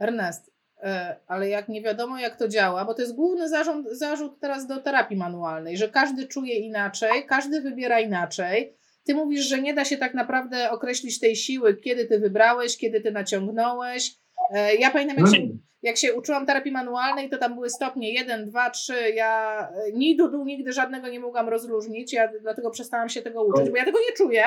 [0.00, 4.40] Ernest, e, ale jak nie wiadomo, jak to działa, bo to jest główny zarzut, zarzut
[4.40, 8.76] teraz do terapii manualnej, że każdy czuje inaczej, każdy wybiera inaczej.
[9.04, 13.00] Ty mówisz, że nie da się tak naprawdę określić tej siły, kiedy ty wybrałeś, kiedy
[13.00, 14.19] ty naciągnąłeś.
[14.50, 15.48] E, ja pamiętam, jak się,
[15.82, 18.94] jak się uczyłam terapii manualnej, to tam były stopnie 1, 2, 3.
[19.14, 23.44] Ja e, ni do dół nigdy żadnego nie mogłam rozróżnić, ja dlatego przestałam się tego
[23.44, 24.44] uczyć, bo ja tego nie czuję.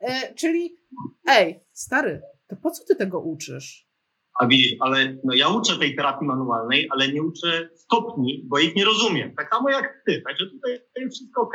[0.00, 0.76] E, czyli,
[1.28, 3.92] ej, stary, to po co ty tego uczysz?
[4.40, 8.76] A widzisz, ale no ja uczę tej terapii manualnej, ale nie uczę stopni, bo ich
[8.76, 9.34] nie rozumiem.
[9.36, 11.54] Tak samo jak ty, także tutaj jest wszystko ok.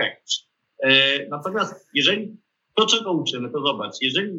[1.29, 2.37] Natomiast jeżeli
[2.77, 4.31] to, czego uczymy, to zobacz, jeżeli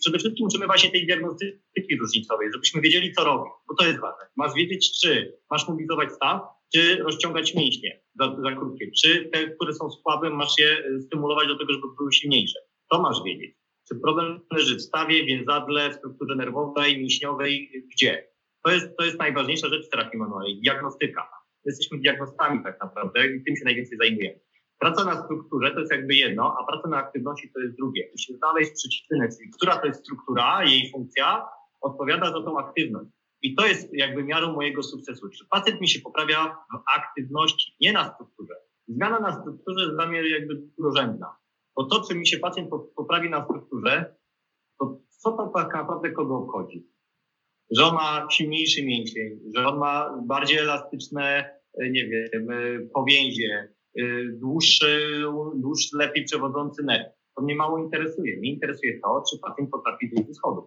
[0.00, 4.26] przede wszystkim uczymy właśnie tej diagnostyki różnicowej, żebyśmy wiedzieli, co robić, bo to jest ważne.
[4.36, 6.42] Masz wiedzieć, czy masz mobilizować staw,
[6.74, 11.48] czy rozciągać mięśnie za, za krótkie, czy te, które są słabe, masz je e, stymulować
[11.48, 12.58] do tego, żeby były silniejsze.
[12.90, 13.56] To masz wiedzieć.
[13.88, 18.28] Czy problem leży w stawie, więzadle, w strukturze nerwowej, mięśniowej, gdzie?
[18.64, 21.28] To jest, to jest najważniejsza rzecz w terapii manualnej, diagnostyka.
[21.64, 24.45] Jesteśmy diagnostami tak naprawdę i tym się najwięcej zajmujemy.
[24.78, 28.08] Praca na strukturze to jest jakby jedno, a praca na aktywności to jest drugie.
[28.12, 31.46] Musimy znaleźć przyczynę, czyli która to jest struktura, jej funkcja
[31.80, 33.10] odpowiada za tą aktywność.
[33.42, 35.28] I to jest jakby miarą mojego sukcesu.
[35.28, 38.54] Czy pacjent mi się poprawia w aktywności, nie na strukturze.
[38.88, 41.36] Zmiana na strukturze jest dla mnie jakby drugorzędna.
[41.76, 44.16] Bo to, czy mi się pacjent poprawi na strukturze,
[44.78, 46.86] to co to tak naprawdę kogo obchodzi?
[47.70, 51.50] Że on ma silniejszy mięsień, że on ma bardziej elastyczne,
[51.90, 52.48] nie wiem,
[52.94, 53.75] powięzie, Y,
[54.32, 55.22] dłuższy,
[55.54, 57.06] dłuższy, lepiej przewodzący nerw.
[57.36, 58.36] To mnie mało interesuje.
[58.38, 60.64] Mnie interesuje to, czy pacjent potrafi wyjść ze schodów.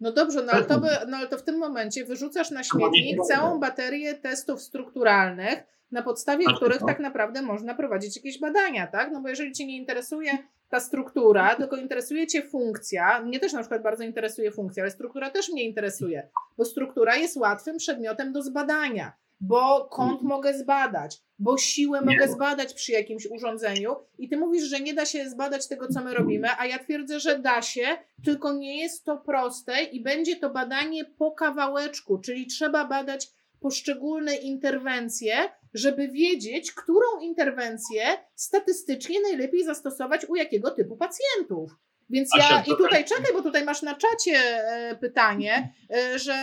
[0.00, 3.18] No dobrze, no ale, to by, no ale to w tym momencie wyrzucasz na śmietnik
[3.28, 9.12] całą baterię testów strukturalnych, na podstawie znaczy, których tak naprawdę można prowadzić jakieś badania, tak?
[9.12, 13.60] No bo jeżeli Cię nie interesuje ta struktura, tylko interesuje Cię funkcja, mnie też na
[13.60, 18.42] przykład bardzo interesuje funkcja, ale struktura też mnie interesuje, bo struktura jest łatwym przedmiotem do
[18.42, 19.12] zbadania
[19.46, 20.28] bo kąt mhm.
[20.28, 22.06] mogę zbadać, bo siłę nie.
[22.06, 26.00] mogę zbadać przy jakimś urządzeniu i ty mówisz, że nie da się zbadać tego, co
[26.00, 27.86] my robimy, a ja twierdzę, że da się,
[28.24, 33.28] tylko nie jest to proste i będzie to badanie po kawałeczku, czyli trzeba badać
[33.60, 35.34] poszczególne interwencje,
[35.74, 38.02] żeby wiedzieć, którą interwencję
[38.34, 41.70] statystycznie najlepiej zastosować u jakiego typu pacjentów.
[42.10, 46.36] Więc ja i tutaj czekaj, bo tutaj masz na czacie e, pytanie, e, że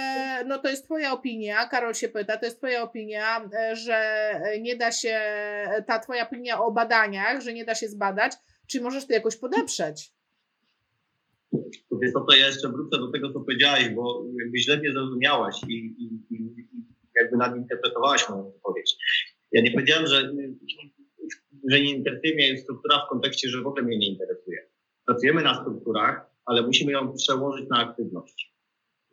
[0.45, 4.75] no to jest Twoja opinia, Karol się pyta, to jest Twoja opinia, e, że nie
[4.75, 5.21] da się,
[5.87, 8.31] ta Twoja opinia o badaniach, że nie da się zbadać,
[8.67, 10.11] czy możesz to jakoś podeprzeć?
[12.01, 15.75] Wiesz to ja jeszcze wrócę do tego, co powiedziałeś, bo jakby źle mnie zrozumiałaś i,
[15.75, 16.51] i, i
[17.15, 18.95] jakby nadinterpretowałaś moją wypowiedź.
[19.51, 20.31] Ja nie powiedziałem, że,
[21.69, 24.67] że nie interesuje mnie struktura w kontekście, że w ogóle mnie nie interesuje.
[25.11, 28.53] Pracujemy na strukturach, ale musimy ją przełożyć na aktywność.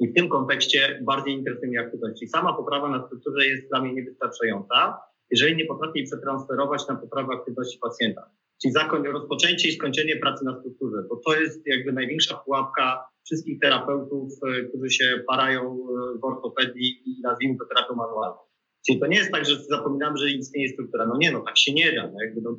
[0.00, 2.22] I w tym kontekście bardziej interesuje mnie aktywność.
[2.22, 4.98] I sama poprawa na strukturze jest dla mnie niewystarczająca,
[5.30, 8.30] jeżeli nie potrafię jej przetransferować na poprawę aktywności pacjenta.
[8.62, 13.60] Czyli zakoń, rozpoczęcie i skończenie pracy na strukturze, bo to jest jakby największa pułapka wszystkich
[13.60, 18.38] terapeutów, e, którzy się parają e, w ortopedii i nazwijmy to terapią manualną.
[18.86, 21.06] Czyli to nie jest tak, że zapominamy, że istnieje struktura.
[21.06, 22.02] No nie, no tak się nie da.
[22.02, 22.56] No jakby no,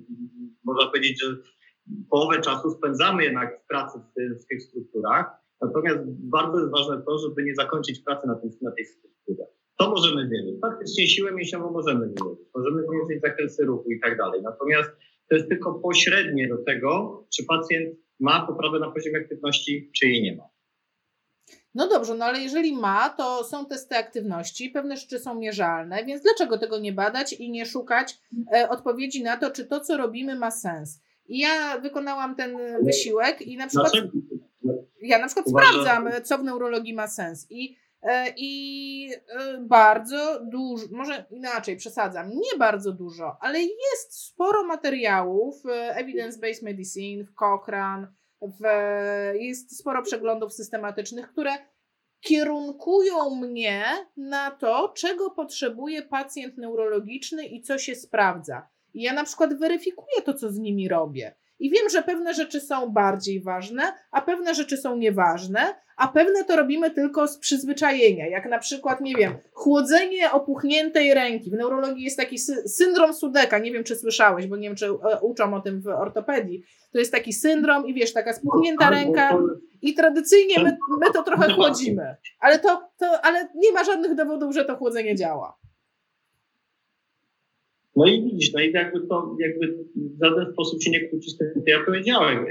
[0.63, 1.37] można powiedzieć, że
[2.09, 5.25] połowę czasu spędzamy jednak w pracy w, w tych strukturach,
[5.61, 9.43] natomiast bardzo jest ważne to, żeby nie zakończyć pracy na, tym, na tej strukturze.
[9.77, 10.61] To możemy zmienić.
[10.61, 12.39] Faktycznie siłę mięśniową możemy zmienić.
[12.55, 14.41] Możemy zmniejszyć zakresy ruchu i tak dalej.
[14.41, 14.89] Natomiast
[15.29, 20.23] to jest tylko pośrednie do tego, czy pacjent ma poprawę na poziomie aktywności, czy jej
[20.23, 20.43] nie ma.
[21.75, 26.23] No dobrze, no ale jeżeli ma, to są testy aktywności, pewne rzeczy są mierzalne, więc
[26.23, 28.19] dlaczego tego nie badać i nie szukać
[28.55, 31.01] e, odpowiedzi na to, czy to, co robimy, ma sens?
[31.29, 33.91] I ja wykonałam ten wysiłek i na przykład.
[35.01, 37.47] Ja na przykład sprawdzam, co w neurologii ma sens.
[37.49, 44.63] I E, I e, bardzo dużo, może inaczej przesadzam, nie bardzo dużo, ale jest sporo
[44.63, 48.07] materiałów w Evidence-Based Medicine, w Cochrane,
[48.41, 48.63] w,
[49.33, 51.51] jest sporo przeglądów systematycznych, które
[52.19, 53.83] kierunkują mnie
[54.17, 58.67] na to, czego potrzebuje pacjent neurologiczny i co się sprawdza.
[58.93, 61.35] I ja na przykład weryfikuję to, co z nimi robię.
[61.59, 66.43] I wiem, że pewne rzeczy są bardziej ważne, a pewne rzeczy są nieważne, a pewne
[66.43, 68.27] to robimy tylko z przyzwyczajenia.
[68.27, 71.51] Jak na przykład, nie wiem, chłodzenie opuchniętej ręki.
[71.51, 74.85] W neurologii jest taki sy syndrom Sudeka, nie wiem czy słyszałeś, bo nie wiem czy
[74.85, 76.63] e, uczą o tym w ortopedii.
[76.91, 79.37] To jest taki syndrom i wiesz, taka spuchnięta ręka
[79.81, 82.15] i tradycyjnie my, my to trochę chłodzimy.
[82.39, 85.57] Ale, to, to, ale nie ma żadnych dowodów, że to chłodzenie działa.
[87.99, 91.37] No i widzisz, no i jakby to jakby w żaden sposób się nie kłóci z
[91.37, 92.45] tym, co ja powiedziałem.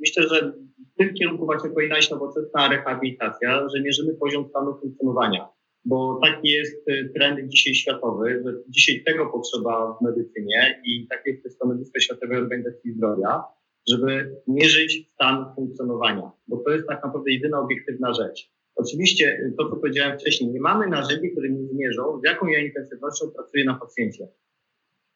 [0.00, 0.52] Myślę, że
[0.94, 5.48] w tym kierunku właśnie powinna iść nowoczesna rehabilitacja, że mierzymy poziom stanu funkcjonowania.
[5.84, 11.30] Bo taki jest y, trend dzisiaj światowy, że dzisiaj tego potrzeba w medycynie i takie
[11.30, 13.42] jest stanowisko Światowej Organizacji Zdrowia,
[13.90, 18.50] żeby mierzyć stan funkcjonowania, bo to jest tak naprawdę jedyna obiektywna rzecz.
[18.76, 22.58] Oczywiście y, to, co powiedziałem wcześniej, nie mamy narzędzi, które mi zmierzą, z jaką ja
[22.58, 24.28] intensywnością pracuję na pacjencie.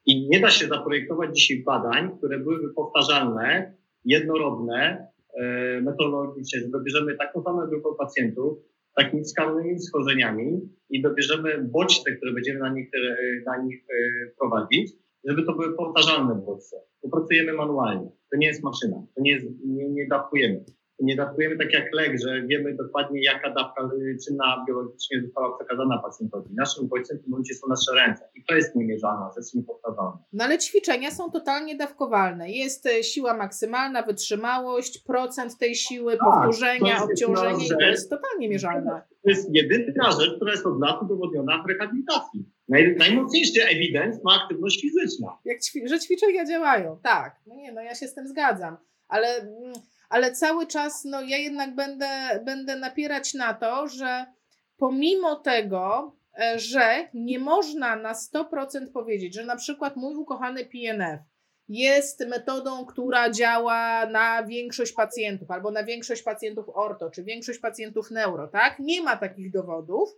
[0.06, 5.06] I nie da się zaprojektować dzisiaj badań, które byłyby powtarzalne, jednorodne,
[5.40, 8.58] e, metodologicznie, że dobierzemy taką samą grupę pacjentów,
[8.96, 10.60] takimi skalnymi schorzeniami
[10.90, 14.92] i dobierzemy bodźce, które będziemy na nich, e, na nich e, prowadzić,
[15.24, 16.76] żeby to były powtarzalne bodźce.
[17.02, 18.10] Popracujemy manualnie.
[18.30, 19.06] To nie jest maszyna.
[19.14, 20.64] To nie jest, nie, nie dawkujemy
[21.02, 23.90] nie dawkujemy tak jak lek, że wiemy dokładnie jaka dawka
[24.26, 26.54] czynna biologicznie została przekazana pacjentowi.
[26.54, 30.18] Naszym bodźcem w tym momencie są nasze ręce i to jest niemierzalna, rzecz niepowtarzalna.
[30.32, 32.50] No ale ćwiczenia są totalnie dawkowalne.
[32.50, 39.02] Jest e, siła maksymalna, wytrzymałość, procent tej siły, tak, powtórzenia, obciążenie to jest totalnie mierzalne.
[39.22, 42.44] To jest jedyna rzecz, która jest od lat udowodniona w rehabilitacji.
[42.68, 45.38] Naj, najmocniejszy ewidens ma aktywność fizyczna.
[45.44, 47.40] Jak ćwi że ćwiczenia działają, tak.
[47.46, 48.76] No nie, no ja się z tym zgadzam.
[49.08, 49.72] Ale mm,
[50.12, 54.26] ale cały czas no, ja jednak będę, będę napierać na to, że
[54.76, 61.20] pomimo tego, e, że nie można na 100% powiedzieć, że na przykład mój ukochany PNF
[61.68, 68.10] jest metodą, która działa na większość pacjentów, albo na większość pacjentów orto, czy większość pacjentów
[68.10, 68.78] neuro, tak?
[68.78, 70.08] Nie ma takich dowodów.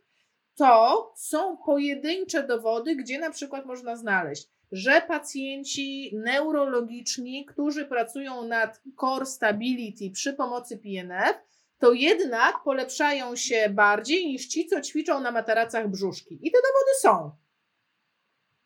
[0.56, 8.82] To są pojedyncze dowody, gdzie na przykład można znaleźć że pacjenci neurologiczni, którzy pracują nad
[9.00, 11.36] core stability przy pomocy PNF,
[11.78, 16.34] to jednak polepszają się bardziej niż ci, co ćwiczą na materacach brzuszki.
[16.34, 17.30] I te dowody są.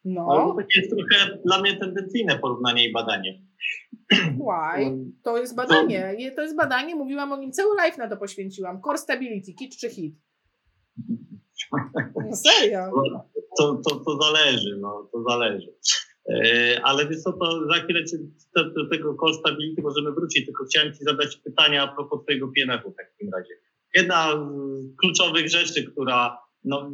[0.04, 0.26] No.
[0.30, 3.42] Ale to jest trochę dla mnie tendencyjne porównanie i badanie.
[4.12, 4.96] Why?
[5.22, 6.16] To jest badanie.
[6.36, 8.82] To jest badanie, mówiłam o nim, cały live na to poświęciłam.
[8.82, 10.14] Core Stability, kit czy hit?
[12.30, 12.90] No serio.
[13.58, 15.74] To, to, to zależy, no, to zależy.
[16.30, 18.00] E, ale wiesz co, to za chwilę
[18.56, 22.48] do, do tego call stability możemy wrócić, tylko chciałem Ci zadać pytania a propos Twojego
[22.48, 23.54] PNF-u w takim razie.
[23.94, 26.90] Jedna z kluczowych rzeczy, która no,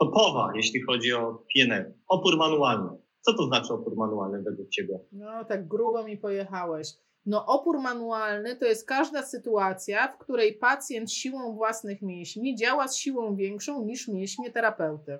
[0.00, 2.90] topowa, jeśli chodzi o PNF, opór manualny.
[3.20, 4.98] Co to znaczy opór manualny według Ciebie?
[5.12, 6.88] No, tak grubo mi pojechałeś.
[7.26, 12.96] No, opór manualny to jest każda sytuacja, w której pacjent siłą własnych mięśni działa z
[12.96, 15.18] siłą większą niż mięśnie terapeuty.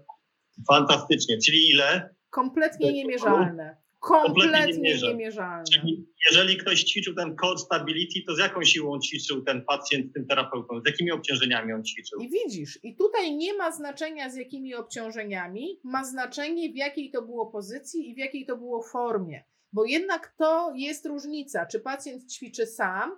[0.68, 1.38] Fantastycznie.
[1.46, 2.14] Czyli ile?
[2.30, 3.76] Kompletnie niemierzalne.
[4.00, 5.64] kompletnie niemierzalne.
[5.72, 10.12] Czyli jeżeli ktoś ćwiczył ten core stability, to z jaką siłą ćwiczył ten pacjent z
[10.12, 10.80] tym terapeutą?
[10.80, 12.20] Z jakimi obciążeniami on ćwiczył?
[12.20, 17.22] I widzisz, i tutaj nie ma znaczenia z jakimi obciążeniami, ma znaczenie w jakiej to
[17.22, 19.44] było pozycji i w jakiej to było formie.
[19.74, 23.10] Bo jednak to jest różnica, czy pacjent ćwiczy sam,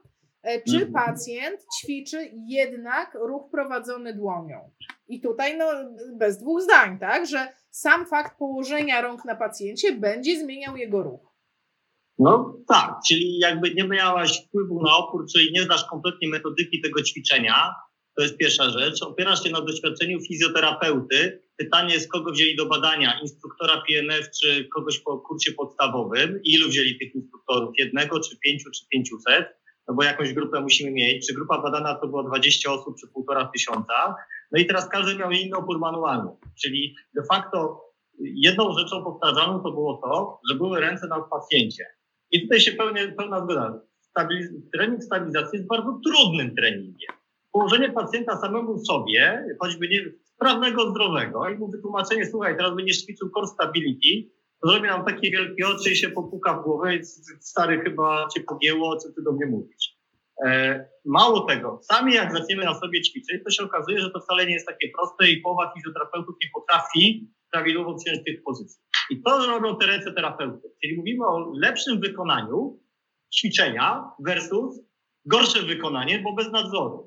[0.43, 0.93] e, czy mhm.
[0.93, 4.71] pacjent ćwiczy jednak ruch prowadzony dłonią.
[5.09, 5.67] I tutaj no,
[6.19, 11.37] bez dwóch zdań, tak, że sam fakt położenia rąk na pacjencie będzie zmieniał jego ruch.
[12.19, 17.03] No tak, czyli jakby nie miałaś wpływu na opór, czyli nie znasz kompletnie metodyki tego
[17.03, 17.75] ćwiczenia,
[18.17, 19.03] to jest pierwsza rzecz.
[19.03, 21.43] Opierasz się na doświadczeniu fizjoterapeuty.
[21.57, 23.19] Pytanie jest, kogo wzięli do badania?
[23.23, 26.41] Instruktora PNF czy kogoś po kursie podstawowym?
[26.45, 27.71] Ilu wzięli tych instruktorów?
[27.79, 29.47] Jednego, czy pięciu, czy pięciuset?
[29.89, 31.27] No bo jakąś grupę musimy mieć.
[31.27, 34.15] Czy grupa badana to było 20 osób, czy półtora tysiąca?
[34.53, 36.31] No i teraz każdy miał inny opór manualny.
[36.63, 37.83] Czyli de facto
[38.21, 41.85] jedną rzeczą powtarzaną to było to, że były ręce na pacjencie.
[42.31, 43.81] I tutaj się pełnia, pełna zgoda.
[44.01, 47.15] Stabiliz trening stabilizacji jest bardzo trudnym treningiem.
[47.57, 50.01] Położenie pacjenta samemu sobie, choćby nie
[50.35, 54.31] sprawnego, zdrowego i mu wytłumaczenie, słuchaj, teraz będziesz ćwiczył core stability,
[54.65, 57.05] zrobi nam takie wielkie oczy i się popuka w głowę i
[57.41, 59.97] stary chyba cię pogięło, co ty do mnie mówisz.
[60.47, 64.47] E, mało tego, sami jak zaczniemy na sobie ćwiczyć, to się okazuje, że to wcale
[64.47, 68.83] nie jest takie proste i połowa fizjoterapeutów nie potrafi prawidłowo przyjąć tych pozycji.
[69.11, 70.69] I to robią te ręce terapeuty.
[70.83, 72.81] Czyli mówimy o lepszym wykonaniu
[73.39, 74.81] ćwiczenia versus
[75.25, 77.06] gorsze wykonanie, bo bez nadzoru.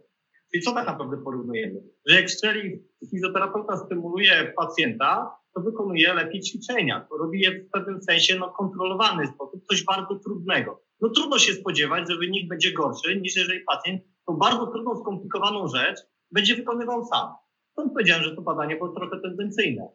[0.52, 1.82] Czyli co tak naprawdę porównujemy?
[2.06, 7.08] Że jak strzeli fizjoterapeuta stymuluje pacjenta, to wykonuje lepiej ćwiczenia.
[7.20, 10.82] Robi je w pewnym sensie no, kontrolowany sposób, coś bardzo trudnego.
[11.02, 15.68] No trudno się spodziewać, że wynik będzie gorszy, niż jeżeli pacjent tą bardzo trudną, skomplikowaną
[15.68, 16.00] rzecz
[16.32, 17.34] będzie wykonywał sam.
[17.72, 19.88] Stąd powiedziałem, że to badanie było trochę tendencyjne.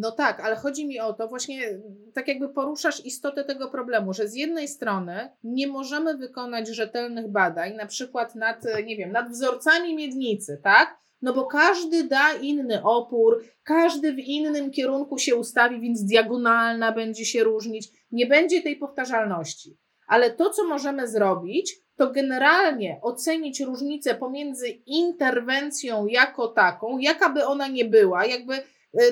[0.00, 1.80] No tak, ale chodzi mi o to, właśnie
[2.14, 7.74] tak jakby poruszasz istotę tego problemu, że z jednej strony nie możemy wykonać rzetelnych badań,
[7.74, 10.98] na przykład nad, nie wiem, nad wzorcami miednicy, tak?
[11.22, 17.24] No bo każdy da inny opór, każdy w innym kierunku się ustawi, więc diagonalna będzie
[17.24, 19.78] się różnić, nie będzie tej powtarzalności.
[20.06, 27.46] Ale to, co możemy zrobić, to generalnie ocenić różnicę pomiędzy interwencją jako taką, jaka by
[27.46, 28.62] ona nie była, jakby E,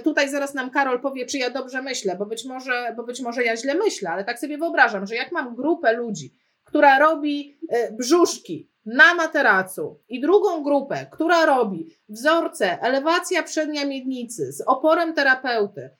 [0.04, 3.44] tutaj zaraz nam Karol powie, czy ja dobrze myślę, bo być może, bo być może
[3.44, 7.92] ja źle myślę, ale tak sobie wyobrażam, że jak mam grupę ludzi, która robi e,
[7.92, 15.90] brzuszki na materacu i drugą grupę, która robi wzorce elewacja przednia miednicy z oporem terapeuty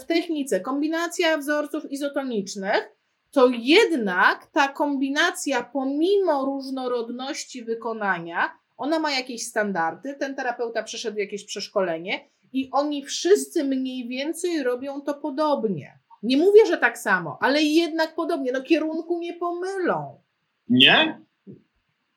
[0.00, 2.96] w technice kombinacja wzorców izotonicznych,
[3.30, 11.44] to jednak ta kombinacja pomimo różnorodności wykonania, ona ma jakieś standardy, ten terapeuta przeszedł jakieś
[11.44, 15.98] przeszkolenie i oni wszyscy mniej więcej robią to podobnie.
[16.22, 18.52] Nie mówię, że tak samo, ale jednak podobnie.
[18.52, 20.20] No kierunku nie pomylą.
[20.68, 21.20] Nie?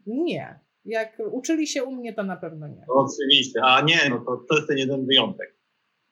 [0.08, 0.60] Nie.
[0.86, 2.86] Jak uczyli się u mnie, to na pewno nie.
[2.88, 3.60] oczywiście.
[3.64, 5.55] A nie, no to, to jest ten jeden wyjątek.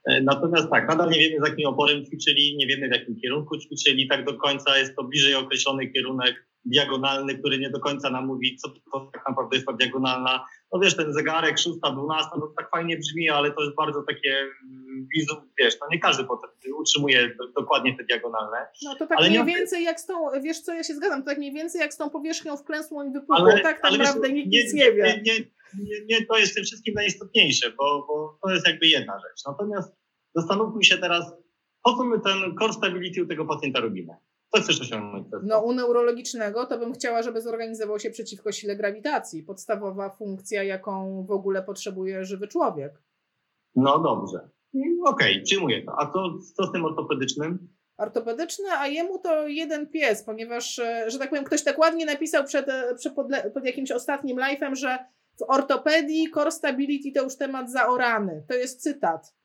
[0.06, 3.58] E, natomiast tak, nadal nie wiemy z jakim oporem ćwiczyli, nie wiemy w jakim kierunku
[3.58, 8.26] ćwiczyli, tak do końca jest to bliżej określony kierunek diagonalny, który nie do końca nam
[8.26, 10.46] mówi, co to tak naprawdę jest ta diagonalna.
[10.74, 14.46] No wiesz, ten zegarek 6, 12, no tak fajnie brzmi, ale to jest bardzo takie
[15.16, 16.50] wizu, wiesz, no nie każdy potem
[16.80, 18.58] utrzymuje do, dokładnie te diagonalne.
[18.84, 19.46] No to tak ale mniej nie...
[19.46, 21.98] więcej jak z tą, wiesz co, ja się zgadzam, to tak mniej więcej jak z
[21.98, 25.04] tą powierzchnią wklęsłą i wypukłą, ale, tak naprawdę nikt nie, nic nie wie.
[25.04, 25.40] Nie, nie,
[25.80, 29.46] nie, nie, to jest tym wszystkim najistotniejsze, bo, bo to jest jakby jedna rzecz.
[29.48, 29.96] Natomiast
[30.36, 31.34] zastanówmy się teraz,
[31.84, 34.14] po co my ten core stability u tego pacjenta robimy?
[34.56, 35.28] Co chcesz osiągnąć?
[35.44, 39.44] No u neurologicznego to bym chciała, żeby zorganizował się przeciwko sile grawitacji.
[39.44, 43.02] Podstawowa funkcja, jaką w ogóle potrzebuje żywy człowiek.
[43.76, 44.50] No dobrze.
[44.76, 45.92] Okej, okay, przyjmuję to.
[46.00, 47.68] A co, co z tym ortopedycznym?
[47.98, 52.44] Ortopedyczny, a jemu to jeden pies, ponieważ, e, że tak powiem, ktoś tak ładnie napisał
[52.44, 54.98] przed, e, przed pod, pod jakimś ostatnim live'em, że
[55.40, 58.44] w ortopedii core stability to już temat zaorany.
[58.50, 59.36] To jest cytat.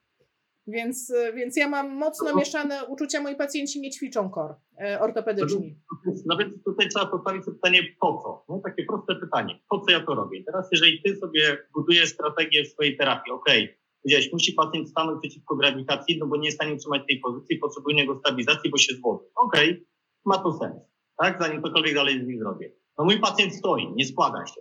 [0.67, 4.55] Więc, e, więc ja mam mocno mieszane uczucia, moi pacjenci nie ćwiczą kor
[5.01, 5.79] ortopedyczni.
[6.27, 8.45] No więc tutaj trzeba postawić sobie pytanie, po co?
[8.49, 10.45] No, takie proste pytanie, po co ja to robię?
[10.45, 13.78] Teraz jeżeli ty sobie budujesz strategię w swojej terapii, okej, okay,
[14.09, 17.59] powiedziałeś, musi pacjent stanąć przeciwko grawitacji, no bo nie jest w stanie utrzymać tej pozycji,
[17.59, 19.25] potrzebuje niego stabilizacji, bo się złoży.
[19.37, 19.85] Okej, okay,
[20.25, 20.77] ma to sens,
[21.19, 21.43] tak?
[21.43, 22.73] Zanim cokolwiek dalej z nim zrobię.
[22.99, 24.61] No mój pacjent stoi, nie składa się.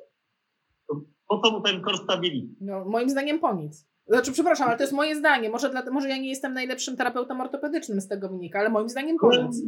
[0.88, 2.56] To po co mu ten core stability?
[2.62, 3.88] No moim zdaniem po nic.
[4.08, 5.50] Znaczy, przepraszam, ale to jest moje zdanie.
[5.50, 9.18] Może, dla, może ja nie jestem najlepszym terapeutą ortopedycznym z tego wynika, ale moim zdaniem
[9.18, 9.62] koniec.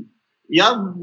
[0.50, 0.94] Ja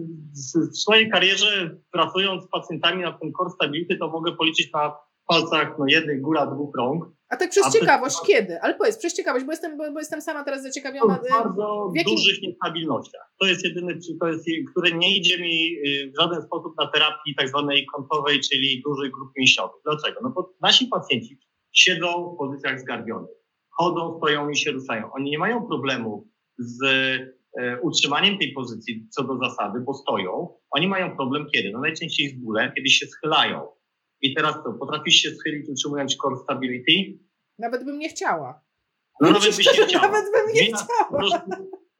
[0.73, 4.95] w swojej karierze pracując z pacjentami na tym core stability, to mogę policzyć na
[5.27, 7.16] palcach no, jednej góra dwóch rąk.
[7.29, 8.61] A tak przez ciekawość, kiedy?
[8.61, 11.19] Ale powiedz, przez ciekawość, bo jestem, bo, bo jestem sama teraz zaciekawiona.
[11.19, 12.15] W bardzo w jakim...
[12.15, 13.33] dużych niestabilnościach.
[13.41, 17.35] To jest jedyny, to jest, który nie idzie mi y, w żaden sposób na terapii
[17.39, 19.77] tak zwanej kątowej, czyli dużych grup mięśniowych.
[19.85, 20.21] Dlaczego?
[20.23, 21.39] No bo nasi pacjenci
[21.73, 23.37] siedzą w pozycjach zgarbionych.
[23.71, 25.13] Chodzą, stoją i się ruszają.
[25.13, 26.85] Oni nie mają problemu z
[27.59, 30.49] e, utrzymaniem tej pozycji co do zasady, bo stoją.
[30.71, 31.71] Oni mają problem kiedy?
[31.73, 33.69] No najczęściej z bólem, kiedy się schylają
[34.23, 37.19] i teraz to, potrafisz się schylić utrzymując core stability?
[37.59, 38.61] Nawet bym nie chciała.
[39.21, 40.07] No nawet byś nie chciała.
[40.09, 41.31] Nawet bym nie chciała.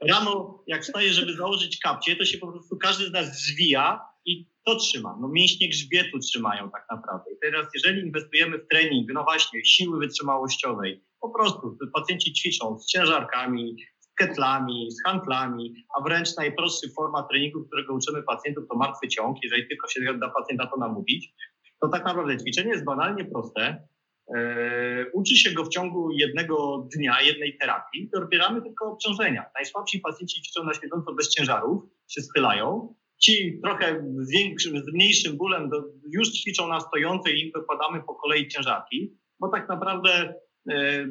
[0.09, 4.49] Rano, jak wstaję, żeby założyć kapcie, to się po prostu każdy z nas zwija i
[4.65, 5.19] to trzyma.
[5.21, 7.33] No mięśnie grzbietu trzymają tak naprawdę.
[7.33, 12.87] I teraz, jeżeli inwestujemy w trening, no właśnie, siły wytrzymałościowej, po prostu pacjenci ćwiczą z
[12.87, 19.09] ciężarkami, z ketlami, z handlami, a wręcz najprostszy forma treningu, którego uczymy pacjentów, to martwy
[19.09, 21.35] ciąg, jeżeli tylko się da pacjenta to namówić
[21.81, 23.89] to tak naprawdę ćwiczenie jest banalnie proste.
[24.37, 29.51] E, uczy się go w ciągu jednego dnia, jednej terapii, to odbieramy tylko obciążenia.
[29.55, 32.95] Najsłabsi pacjenci ćwiczą na siedząco bez ciężarów, się schylają.
[33.19, 38.03] Ci trochę z, większym, z mniejszym bólem do, już ćwiczą na stojącej i im wykładamy
[38.03, 40.35] po kolei ciężarki, bo tak naprawdę
[40.71, 41.07] e,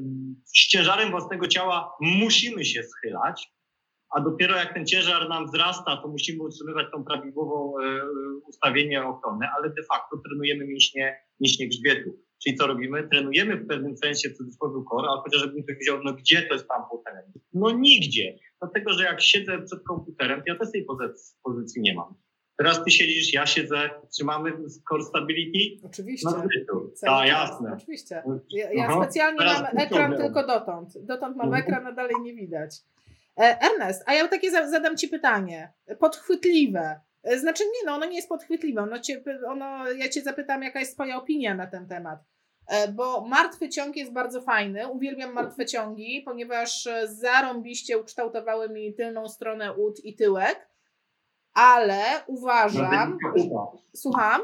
[0.45, 3.54] z ciężarem własnego ciała musimy się schylać,
[4.09, 8.01] a dopiero jak ten ciężar nam wzrasta, to musimy utrzymywać tą prawidłową e,
[8.47, 12.19] ustawienie ochronne, ale de facto trenujemy mięśnie, mięśnie grzbietu.
[12.43, 13.07] Czyli co robimy?
[13.07, 16.67] Trenujemy w pewnym sensie w cudzysłowie core, ale chociażbym ktoś wziął, no gdzie to jest
[16.67, 17.13] tam potem?
[17.53, 18.37] No nigdzie.
[18.61, 22.15] Dlatego, że jak siedzę przed komputerem, to ja też tej pozycji, pozycji nie mam.
[22.57, 24.51] Teraz ty siedzisz, ja siedzę, trzymamy
[24.89, 25.85] core stability?
[25.85, 26.29] Oczywiście.
[26.31, 27.73] No, tak, jasne.
[27.77, 28.23] Oczywiście.
[28.49, 31.05] Ja, ja specjalnie Teraz mam ekran tylko dotąd.
[31.05, 31.63] Dotąd mam mhm.
[31.63, 32.75] ekran, a dalej nie widać.
[33.38, 36.99] E, Ernest, a ja takie zadam Ci pytanie, podchwytliwe.
[37.23, 40.79] E, znaczy nie, no ono nie jest podchwytliwe, ono cię, ono, ja Cię zapytam, jaka
[40.79, 42.19] jest Twoja opinia na ten temat.
[42.67, 49.29] E, bo martwy ciąg jest bardzo fajny, uwielbiam martwe ciągi, ponieważ zarąbiście ukształtowały mi tylną
[49.29, 50.69] stronę ud i tyłek,
[51.53, 53.17] ale uważam...
[53.95, 54.41] Słucham?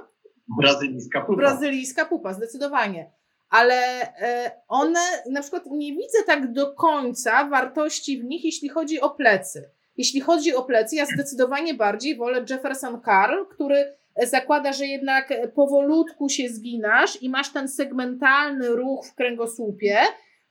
[0.60, 1.38] Brazylijska pupa.
[1.38, 3.12] Brazylijska pupa, zdecydowanie
[3.52, 3.76] ale
[4.18, 5.00] e, one
[5.30, 9.70] na przykład nie widzę tak do końca wartości w nich, jeśli chodzi o plecy.
[9.98, 13.94] Jeśli chodzi o plecy, ja zdecydowanie bardziej wolę Jefferson Carl, który
[14.24, 19.98] zakłada, że jednak powolutku się zginasz i masz ten segmentalny ruch w kręgosłupie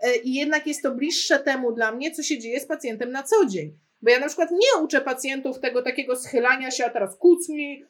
[0.01, 3.23] e, i jednak jest to bliższe temu dla mnie, co się dzieje z pacjentem na
[3.23, 3.79] co dzień.
[4.03, 7.87] Bo ja na przykład nie uczę pacjentów tego takiego schylania się, a teraz kucnij,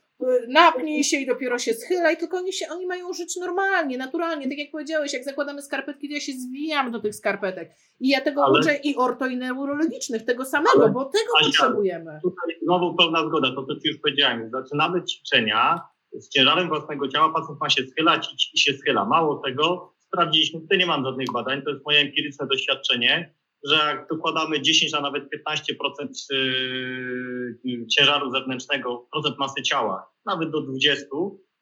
[0.48, 4.48] napnij się i dopiero się schylaj, tylko oni, się, oni mają żyć normalnie, naturalnie.
[4.48, 7.70] Tak jak powiedziałeś, jak zakładamy skarpetki, to ja się zwijam do tych skarpetek.
[8.00, 11.46] I ja tego ale, uczę i orto, i neurologicznych, tego samego, ale, bo tego Asia,
[11.46, 12.20] potrzebujemy.
[12.22, 14.50] Tutaj znowu pełna zgoda, to co Ci już powiedziałem.
[14.50, 15.80] Zaczynamy ćwiczenia
[16.12, 19.04] z ciężarem własnego ciała, pacjent ma się schylać i, i się schyla.
[19.04, 23.34] Mało tego, sprawdziliśmy, tutaj nie mam żadnych badań, to jest moje empiryczne doświadczenie,
[23.64, 30.60] że jak dokładamy 10, a nawet 15% y, ciężaru zewnętrznego, procent masy ciała, nawet do
[30.60, 31.06] 20,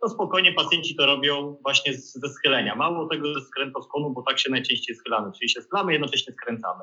[0.02, 2.74] to spokojnie pacjenci to robią właśnie ze schylenia.
[2.74, 6.82] Mało tego ze skrętoskonu, bo tak się najczęściej schylamy, czyli się schylamy, jednocześnie skręcamy.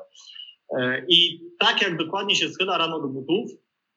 [0.78, 3.50] E, I tak jak dokładnie się schyla rano do butów,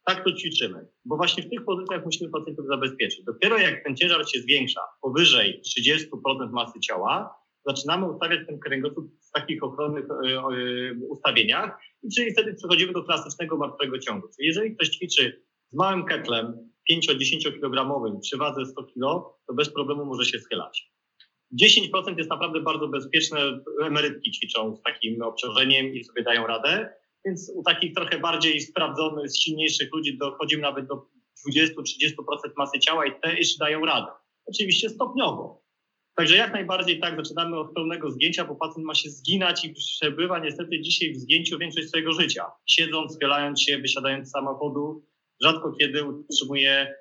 [0.06, 3.24] tak to ćwiczymy, bo właśnie w tych pozycjach musimy pacjentów zabezpieczyć.
[3.24, 9.32] Dopiero jak ten ciężar się zwiększa powyżej 30% masy ciała, zaczynamy ustawiać ten kręgosłup w
[9.32, 10.42] takich ochronnych e, e,
[11.10, 14.28] ustawieniach, i czyli wtedy przechodzimy do klasycznego martwego ciągu.
[14.36, 19.74] Czyli jeżeli ktoś ćwiczy z małym ketlem 5-10 kg przy wadze 100 kg, to bez
[19.74, 20.92] problemu może się schylać.
[21.62, 23.40] 10% jest naprawdę bardzo bezpieczne.
[23.84, 26.94] Emerytki ćwiczą z takim obciążeniem i sobie dają radę.
[27.26, 33.20] Więc u takich trochę bardziej sprawdzonych, silniejszych ludzi dochodzimy nawet do 20-30% masy ciała i
[33.22, 34.12] też dają radę.
[34.46, 35.69] Oczywiście stopniowo.
[36.20, 40.40] Także jak najbardziej tak, zaczynamy od pełnego zgięcia, bo pacjent ma się zginać i przebywa
[40.40, 42.46] niestety dzisiaj w zgięciu większość swojego życia.
[42.66, 45.06] Siedząc, schylając się, wysiadając z samochodu,
[45.44, 46.96] rzadko kiedy utrzymuje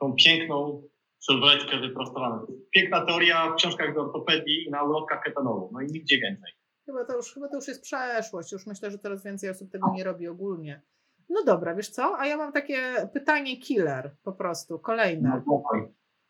[0.00, 0.82] tą piękną
[1.18, 2.46] sylwetkę wyprostowaną.
[2.70, 6.52] Piękna teoria w książkach do ortopedii i na ulotkach ketanowych, no i nigdzie więcej.
[6.86, 9.92] Chyba to, już, chyba to już jest przeszłość, już myślę, że coraz więcej osób tego
[9.94, 10.82] nie robi ogólnie.
[11.28, 12.18] No dobra, wiesz co?
[12.18, 15.42] A ja mam takie pytanie killer po prostu, kolejne.
[15.46, 15.62] No,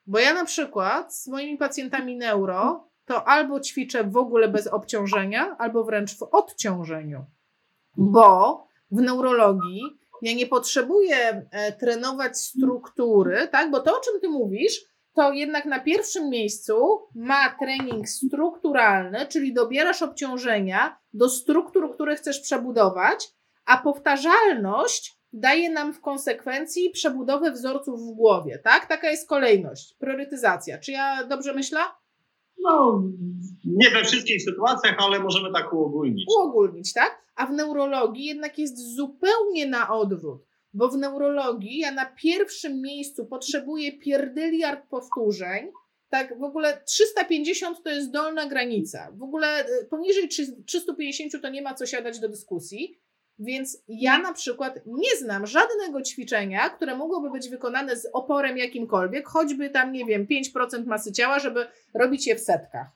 [0.06, 5.56] bo ja na przykład z moimi pacjentami neuro to albo ćwiczę w ogóle bez obciążenia,
[5.58, 7.24] albo wręcz w odciążeniu.
[7.96, 9.82] Bo w neurologii
[10.22, 13.70] ja nie potrzebuję e, trenować struktury, tak?
[13.70, 14.80] Bo to, o czym ty mówisz,
[15.14, 22.40] to jednak na pierwszym miejscu ma trening strukturalny, czyli dobierasz obciążenia do struktur, które chcesz
[22.40, 23.28] przebudować,
[23.66, 28.86] a powtarzalność daje nam w konsekwencji przebudowę wzorców w głowie, tak?
[28.86, 30.78] Taka jest kolejność, priorytetyzacja.
[30.78, 31.80] Czy ja dobrze myślę?
[32.58, 33.02] No,
[33.64, 36.24] nie we wszystkich sytuacjach, ale możemy tak uogólnić.
[36.38, 37.24] Uogólnić, tak?
[37.36, 43.26] A w neurologii jednak jest zupełnie na odwrót, bo w neurologii ja na pierwszym miejscu
[43.26, 45.72] potrzebuję pierdyliard powtórzeń,
[46.08, 49.12] tak, w ogóle 350 to jest dolna granica.
[49.12, 50.28] W ogóle y, poniżej
[50.66, 53.00] 350 to nie ma co siadać do dyskusji.
[53.38, 59.28] Więc ja na przykład nie znam żadnego ćwiczenia, które mogłoby być wykonane z oporem jakimkolwiek,
[59.28, 62.86] choćby tam, nie wiem, 5% masy ciała, żeby robić je w setkach.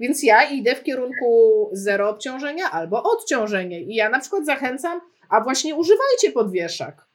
[0.00, 3.78] Więc ja idę w kierunku zero obciążenia albo odciążenia.
[3.78, 7.07] I ja na przykład zachęcam, a właśnie używajcie podwieszak.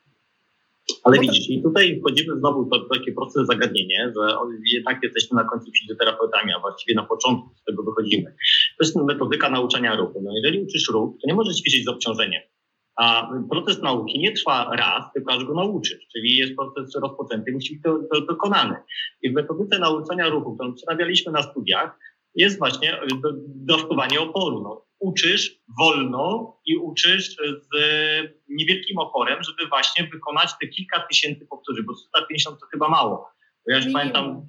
[1.03, 4.35] Ale widzisz, i tutaj wchodzimy znowu w takie proste zagadnienie, że
[4.73, 8.35] jednak jesteśmy na końcu fizjoterapeutami, a właściwie na początku z tego wychodzimy.
[8.77, 10.21] To jest metodyka nauczania ruchu.
[10.23, 12.41] No jeżeli uczysz ruch, to nie możesz ćwiczyć z obciążeniem.
[12.95, 16.07] A proces nauki nie trwa raz, tylko aż go nauczysz.
[16.13, 18.75] Czyli jest proces rozpoczęty, musi być to, to dokonany.
[19.21, 21.99] I w metodyce nauczania ruchu, którą przerabialiśmy na studiach,
[22.35, 22.99] jest właśnie
[23.45, 24.61] dawkowanie oporu.
[24.61, 27.67] No, uczysz wolno i uczysz z
[28.49, 33.33] niewielkim oporem, żeby właśnie wykonać te kilka tysięcy powtórzeń, bo 150 to chyba mało.
[33.67, 34.45] Ja już pamiętam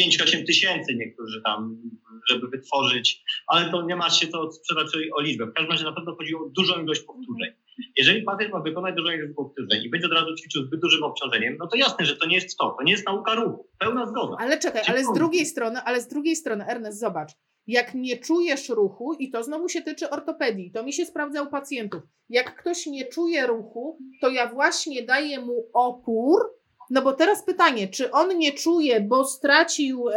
[0.00, 1.82] 5-8 tysięcy niektórzy tam,
[2.28, 4.86] żeby wytworzyć, ale to nie ma się to sprzedać
[5.16, 5.46] o liczbę.
[5.46, 7.52] W każdym razie na pewno chodzi o dużą ilość powtórzeń.
[7.96, 11.56] Jeżeli pacjent ma wykonać dużą ilość powtórzeń i będzie od razu ćwiczył zbyt dużym obciążeniem,
[11.58, 13.68] no to jasne, że to nie jest to, to nie jest nauka ruchu.
[13.78, 14.36] Pełna zgoda.
[14.38, 17.32] Ale czekaj, ale z drugiej strony, ale z drugiej strony, Ernest, zobacz,
[17.68, 21.46] jak nie czujesz ruchu, i to znowu się tyczy ortopedii, to mi się sprawdza u
[21.46, 22.02] pacjentów.
[22.28, 26.40] Jak ktoś nie czuje ruchu, to ja właśnie daję mu opór,
[26.90, 30.14] no bo teraz pytanie, czy on nie czuje, bo stracił e,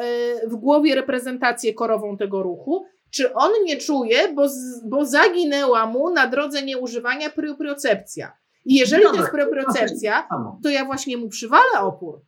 [0.47, 4.47] w głowie reprezentację korową tego ruchu, czy on nie czuje, bo,
[4.84, 8.34] bo zaginęła mu na drodze nieużywania propriocepcja.
[8.66, 10.28] I jeżeli to jest propriocepcja,
[10.64, 12.22] to ja właśnie mu przywalę opór,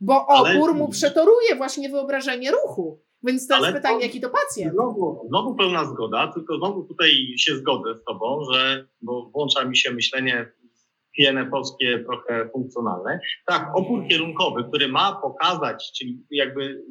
[0.00, 3.00] bo opór mu przetoruje właśnie wyobrażenie ruchu.
[3.22, 4.72] Więc to Ale jest pytanie, to, jaki to pacjent.
[4.72, 9.76] Znowu, znowu pełna zgoda, tylko znowu tutaj się zgodzę z Tobą, że bo włącza mi
[9.76, 10.52] się myślenie
[11.50, 13.20] polskie trochę funkcjonalne.
[13.46, 16.84] Tak, opór kierunkowy, który ma pokazać, czyli jakby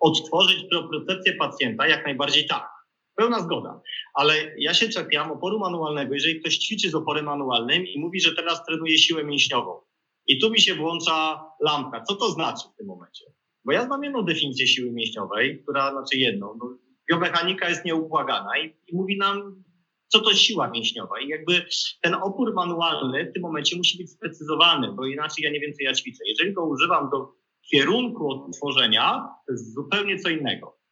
[0.00, 2.68] odtworzyć percepcję pacjenta, jak najbardziej tak.
[3.16, 3.80] Pełna zgoda.
[4.14, 8.34] Ale ja się czepiam oporu manualnego, jeżeli ktoś ćwiczy z oporem manualnym i mówi, że
[8.34, 9.80] teraz trenuje siłę mięśniową.
[10.26, 12.02] I tu mi się włącza lampka.
[12.02, 13.24] Co to znaczy w tym momencie?
[13.64, 16.78] Bo ja znam jedną definicję siły mięśniowej, która, znaczy jedną, no,
[17.10, 19.64] biomechanika jest nieubłagana i, i mówi nam,
[20.08, 21.20] co to siła mięśniowa.
[21.20, 21.66] I jakby
[22.02, 25.82] ten opór manualny w tym momencie musi być sprecyzowany, bo inaczej ja nie wiem, co
[25.82, 26.24] ja ćwiczę.
[26.26, 27.32] Jeżeli go używam do
[27.70, 30.83] kierunku odtworzenia, to jest zupełnie co innego.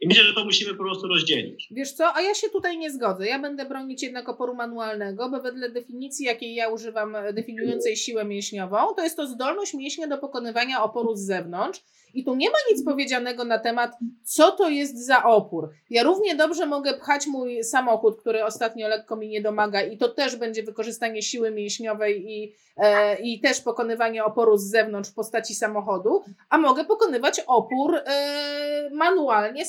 [0.00, 1.68] I myślę, że to musimy po prostu rozdzielić.
[1.70, 3.26] Wiesz co, a ja się tutaj nie zgodzę.
[3.26, 8.94] Ja będę bronić jednak oporu manualnego, bo wedle definicji, jakiej ja używam, definiującej siłę mięśniową,
[8.96, 11.82] to jest to zdolność mięśnia do pokonywania oporu z zewnątrz
[12.14, 15.70] i tu nie ma nic powiedzianego na temat, co to jest za opór.
[15.90, 20.08] Ja równie dobrze mogę pchać mój samochód, który ostatnio lekko mi nie domaga, i to
[20.08, 25.54] też będzie wykorzystanie siły mięśniowej i, e, i też pokonywanie oporu z zewnątrz w postaci
[25.54, 29.64] samochodu, a mogę pokonywać opór e, manualnie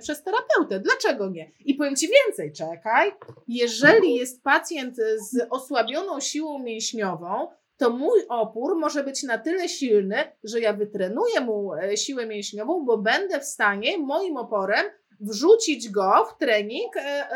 [0.00, 0.80] przez terapeutę.
[0.80, 1.50] Dlaczego nie?
[1.64, 3.12] I powiem Ci więcej, czekaj.
[3.48, 10.16] Jeżeli jest pacjent z osłabioną siłą mięśniową, to mój opór może być na tyle silny,
[10.44, 14.86] że ja wytrenuję mu e, siłę mięśniową, bo będę w stanie moim oporem
[15.20, 17.28] wrzucić go w trening, e,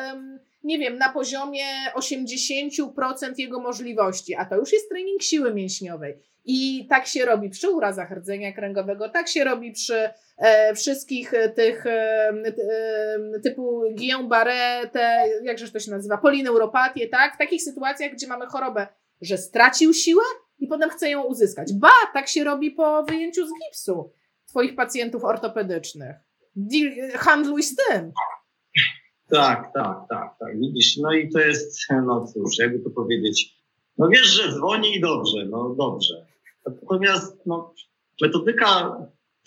[0.68, 1.64] nie wiem, na poziomie
[1.96, 2.92] 80%
[3.38, 6.18] jego możliwości, a to już jest trening siły mięśniowej.
[6.44, 11.86] I tak się robi przy urazach rdzenia kręgowego, tak się robi przy e, wszystkich tych
[11.86, 17.34] e, e, typu Guillain-Barré, te, jakże to się nazywa, polineuropatie, tak?
[17.34, 18.86] W takich sytuacjach, gdzie mamy chorobę
[19.20, 20.22] że stracił siłę
[20.58, 21.72] i potem chce ją uzyskać.
[21.72, 24.12] Ba, tak się robi po wyjęciu z gipsu
[24.46, 26.16] Twoich pacjentów ortopedycznych.
[27.14, 28.12] handluj z tym.
[29.30, 30.60] Tak, tak, tak, tak.
[30.60, 33.58] Widzisz, no i to jest, no cóż, jakby to powiedzieć.
[33.98, 36.26] No wiesz, że dzwoni i dobrze, no dobrze.
[36.66, 37.74] Natomiast no,
[38.22, 38.96] metodyka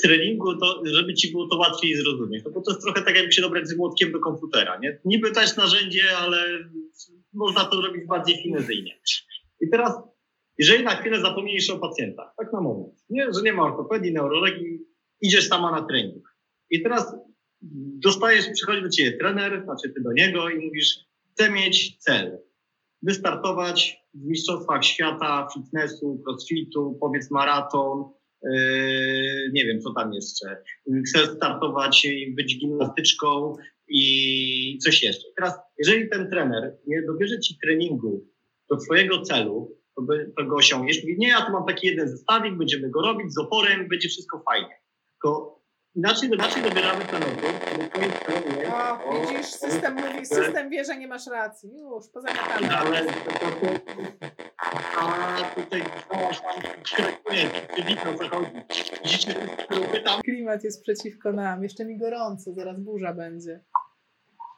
[0.04, 2.44] treningu, to, żeby ci było to łatwiej zrozumieć.
[2.46, 5.00] No bo to jest trochę tak, jakby się dobrać z młotkiem do komputera, nie?
[5.06, 6.46] Niby też narzędzie, ale
[7.34, 9.00] można to robić bardziej finezyjnie.
[9.62, 10.00] I teraz,
[10.58, 14.80] jeżeli na chwilę zapomnisz o pacjentach, tak na moment, nie, że nie ma ortopedii, neurologii,
[15.22, 16.36] idziesz sama na trening.
[16.70, 17.16] I teraz
[18.04, 21.00] dostajesz, przychodzi do ciebie trener, znaczy ty do niego i mówisz,
[21.32, 22.40] chcę mieć cel.
[23.02, 28.04] Wystartować w mistrzostwach świata, fitnessu, crossfitu, powiedz maraton,
[28.44, 30.58] yy, nie wiem, co tam jeszcze.
[31.08, 33.56] Chcę startować i być gimnastyczką
[33.88, 35.28] i coś jeszcze.
[35.38, 38.28] Teraz, jeżeli ten trener nie dobierze ci treningu
[38.70, 41.02] do twojego celu, to, by, to go osiągniesz.
[41.02, 44.44] Mówi, nie, ja tu mam taki jeden zestawik, będziemy go robić z oporem, będzie wszystko
[44.50, 44.76] fajnie.
[45.12, 45.61] Tylko
[45.96, 47.24] inaczej, inaczej dobieramy ten
[49.06, 51.70] O, widzisz, system mówi, system wie, że nie masz racji.
[51.74, 52.70] Już, pozamiatamy.
[52.78, 53.02] Ale
[55.00, 55.84] a tutaj
[56.86, 57.50] skrekuje,
[57.88, 58.52] widzę o co chodzi.
[59.04, 59.36] Widzicie,
[59.92, 60.22] pytam.
[60.22, 61.64] Klimat jest przeciwko nam.
[61.64, 63.64] Jeszcze mi gorąco, zaraz burza będzie.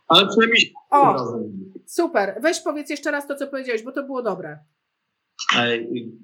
[0.08, 1.14] Ale przynajmniej O!
[1.14, 1.74] razem.
[1.86, 2.40] Super.
[2.42, 4.60] Weź powiedz jeszcze raz to, co powiedziałeś, bo to było dobre.
[5.58, 5.78] E,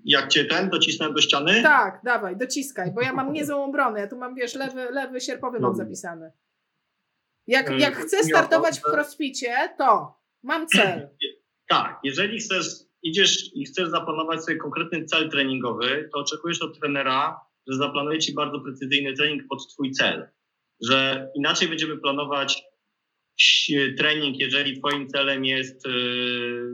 [0.05, 1.63] Jak cię ten docisnę do ściany?
[1.63, 3.99] Tak, dawaj, dociskaj, bo ja mam niezłą obronę.
[3.99, 5.85] Ja tu mam, wiesz, lewy, lewy sierpowy mam Dobra.
[5.85, 6.31] zapisany.
[7.47, 11.09] Jak, E, jak chcę startować w crossficie, to mam cel.
[11.69, 12.65] Tak, jeżeli chcesz,
[13.03, 18.33] idziesz i chcesz zaplanować sobie konkretny cel treningowy, to oczekujesz od trenera, że zaplanuje ci
[18.33, 20.29] bardzo precyzyjny trening pod twój cel.
[20.81, 22.63] Że inaczej będziemy planować
[23.97, 26.71] trening, jeżeli twoim celem jest yy,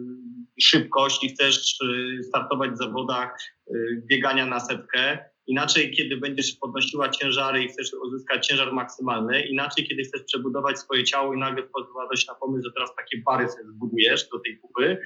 [0.62, 3.38] szybkość i chcesz yy, startować w zawodach
[3.68, 5.20] yy, biegania na setkę.
[5.48, 9.42] Inaczej, kiedy będziesz podnosiła ciężary i chcesz uzyskać ciężar maksymalny.
[9.42, 13.50] Inaczej, kiedy chcesz przebudować swoje ciało i nagle wpadłaś na pomysł, że teraz takie bary
[13.50, 14.98] sobie zbudujesz do tej kupy,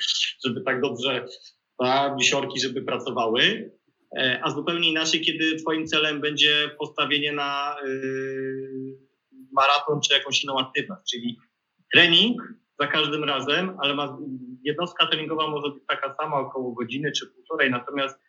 [0.45, 1.25] żeby tak dobrze
[1.79, 3.71] ta wisiorki, żeby pracowały.
[4.17, 8.97] E, A zupełnie inaczej, kiedy twoim celem będzie postawienie na yy,
[9.51, 11.37] maraton czy jakąś inną aktywność, czyli
[11.93, 12.41] trening
[12.79, 14.17] za każdym razem, ale ma,
[14.63, 18.19] jednostka treningowa może być taka sama, około godziny czy półtorej, natomiast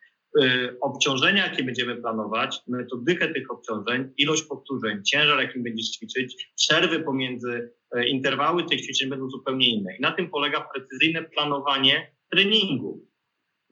[0.41, 6.99] y, obciążenia, jakie będziemy planować, metodykę tych obciążeń, ilość powtórzeń, ciężar, jakim będziesz ćwiczyć, przerwy
[6.99, 9.95] pomiędzy, y, interwały tych ćwiczeń będą zupełnie inne.
[9.97, 13.07] I na tym polega precyzyjne planowanie treningu.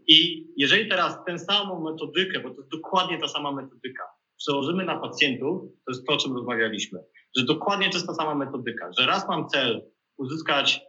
[0.07, 4.03] I jeżeli teraz tę samą metodykę, bo to jest dokładnie ta sama metodyka,
[4.37, 6.99] przełożymy na pacjentów, to jest to, o czym rozmawialiśmy,
[7.37, 9.81] że dokładnie to jest ta sama metodyka, że raz mam cel
[10.17, 10.81] uzyskać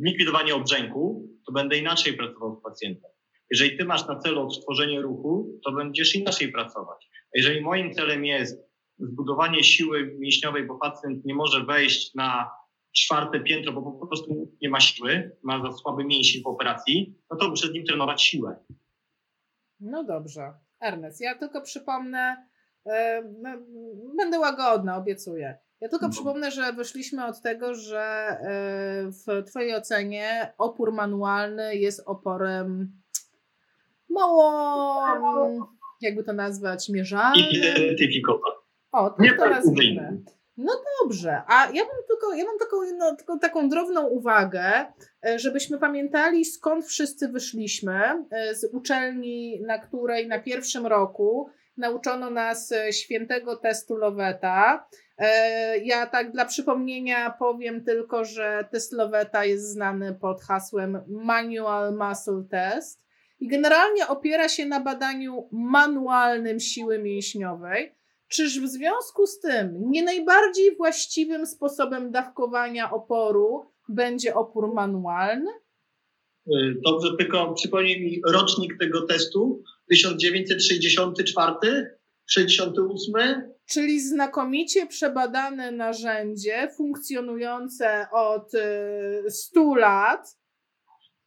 [0.00, 3.10] likwidowanie obrzęku, to będę inaczej pracował z pacjentem.
[3.50, 7.08] Jeżeli ty masz na celu odtworzenie ruchu, to będziesz inaczej pracować.
[7.14, 8.66] A jeżeli moim celem jest
[8.98, 12.50] zbudowanie siły mięśniowej, bo pacjent nie może wejść na
[12.96, 17.36] czwarte piętro, bo po prostu nie ma siły, ma za słaby mięsień po operacji, no
[17.36, 18.56] to z nim trenować siłę.
[19.80, 20.52] No dobrze.
[20.80, 22.46] Ernest, ja tylko przypomnę,
[23.42, 23.50] no,
[24.16, 25.58] będę łagodna, obiecuję.
[25.80, 26.12] Ja tylko No.
[26.12, 28.38] przypomnę, że wyszliśmy od tego, że e,
[29.10, 32.92] w Twojej ocenie opór manualny jest oporem
[34.10, 35.68] mało,
[36.00, 37.44] jakby to nazwać, mierzalnym.
[37.50, 38.52] Identyfikować.
[38.92, 40.00] O, to, Nie to nazwijmy.
[40.00, 40.24] precyzyjny.
[40.56, 40.72] No
[41.02, 44.86] dobrze, a ja mam tylko, ja mam taką, jedno, tylko taką drobną uwagę,
[45.26, 52.30] e, żebyśmy pamiętali skąd wszyscy wyszliśmy e, z uczelni, na której na pierwszym roku nauczono
[52.30, 54.86] nas świętego testu Loweta.
[55.18, 61.96] E, Ja tak dla przypomnienia powiem tylko, że test Loweta jest znany pod hasłem Manual
[61.96, 63.02] Muscle Test
[63.40, 67.94] i generalnie opiera się na badaniu manualnym siły mięśniowej.
[68.28, 75.50] Czyż w związku z tym nie najbardziej właściwym sposobem dawkowania oporu będzie opór manualny?
[76.46, 88.06] Y, Dobrze, tylko przypomnij mi rocznik tego testu, 1964, 68, Czyli znakomicie przebadane narzędzie funkcjonujące
[88.12, 90.36] od y, 100 lat.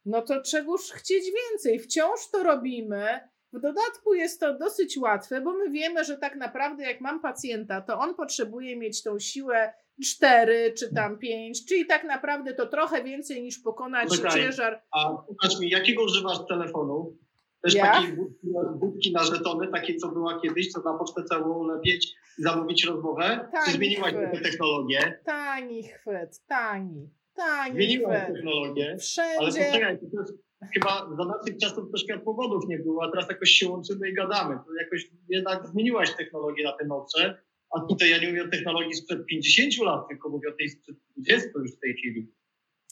[0.04, 1.78] No to czegoż chcieć więcej?
[1.78, 3.20] Wciąż to robimy.
[3.52, 7.80] W dodatku jest to dosyć łatwe, bo my wiemy, że tak naprawdę jak mam pacjenta,
[7.80, 9.72] to on potrzebuje mieć tą siłę
[10.04, 14.32] 4 czy tam 5, czyli tak naprawdę to trochę więcej niż pokonać Czekaj.
[14.32, 14.82] ciężar.
[14.90, 17.16] a popatrz mi, jakiego używasz telefonu?
[17.62, 17.92] Też Ja?
[17.92, 22.14] takiej budki, budki na żetony, takiej co była kiedyś, co na pocztę całą lepieć i
[22.44, 23.48] zamówić rozmowę?
[23.52, 24.32] Tak, Czy zmieniłaś chwyt.
[24.32, 25.20] tę technologię?
[25.24, 28.34] Tani chwyt, tani, tani Zmieniłaś chwyt.
[28.34, 29.64] technologię, ale Wszędzie.
[29.66, 30.32] poczekaj, to jest
[30.74, 34.54] chyba za naszych czasów to światłowodów nie było, a teraz jakoś się łączymy i gadamy.
[34.66, 37.42] To jakoś jednak zmieniłaś technologię na te nowsze,
[37.76, 40.96] a tutaj ja nie mówię o technologii sprzed 50 lat, tylko mówię o tej sprzed
[41.16, 42.32] 20 już w tej chwili.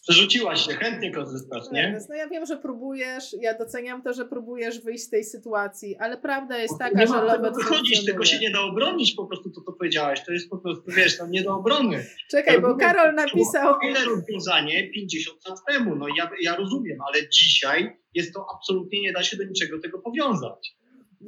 [0.09, 1.85] Przerzuciłaś się, chętnie korzystasz, nie?
[1.85, 5.97] Ernest, No ja wiem, że próbujesz, ja doceniam to, że próbujesz wyjść z tej sytuacji,
[5.97, 9.15] ale prawda jest nie taka, że ma tego Lowet wychodzić, tego się nie da obronić
[9.15, 10.25] po prostu to, co powiedziałaś.
[10.25, 12.07] To jest po prostu, wiesz, no nie do obrony.
[12.31, 15.97] Czekaj, bo Karol napisał, Ile rozwiązanie 50 lat temu?
[15.97, 19.99] No ja, ja rozumiem, ale dzisiaj jest to absolutnie nie da się do niczego tego
[19.99, 20.77] powiązać.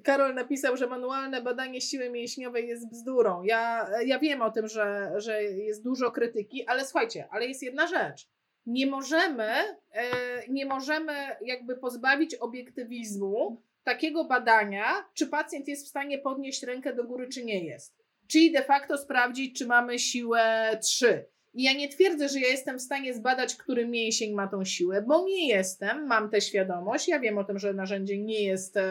[0.04, 3.42] Karol napisał, że manualne badanie siły mięśniowej jest bzdurą.
[3.42, 7.86] Ja, ja wiem o tym, że, że jest dużo krytyki, ale słuchajcie, ale jest jedna
[7.86, 8.28] rzecz.
[8.66, 9.48] Nie możemy,
[9.92, 10.02] e,
[10.48, 11.12] nie możemy
[11.44, 14.84] jakby pozbawić obiektywizmu takiego badania,
[15.14, 18.00] czy pacjent jest w stanie podnieść rękę do góry, czy nie jest.
[18.26, 21.24] Czyli de facto sprawdzić, czy mamy siłę 3.
[21.54, 25.02] I ja nie twierdzę, że ja jestem w stanie zbadać, który mięsień ma tą siłę,
[25.02, 27.08] bo nie jestem, mam tę świadomość.
[27.08, 28.82] Ja wiem o tym, że narzędzie nie jest, e,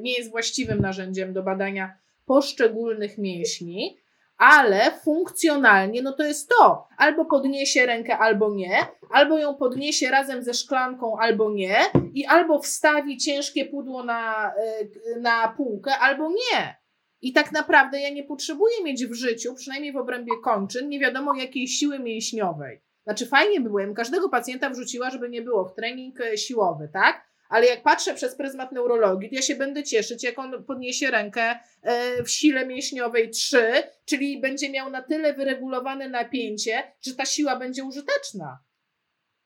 [0.00, 3.96] nie jest właściwym narzędziem do badania poszczególnych mięśni,
[4.38, 6.88] ale funkcjonalnie, no to jest to.
[6.96, 8.78] Albo podniesie rękę, albo nie,
[9.10, 11.76] albo ją podniesie razem ze szklanką, albo nie,
[12.14, 16.76] i albo wstawi ciężkie pudło na, e, na półkę, albo nie.
[17.20, 21.34] I tak naprawdę ja nie potrzebuję mieć w życiu, przynajmniej w obrębie kończyn, nie wiadomo
[21.34, 22.82] jakiej siły mięśniowej.
[23.04, 26.88] Znaczy fajnie by było, ja każdego pacjenta wrzuciła, żeby nie było w trening e, siłowy,
[26.92, 27.27] tak?
[27.48, 31.58] Ale jak patrzę przez pryzmat neurologii, to ja się będę cieszyć, jak on podniesie rękę
[31.82, 37.56] e, w sile mięśniowej 3, czyli będzie miał na tyle wyregulowane napięcie, że ta siła
[37.56, 38.58] będzie użyteczna.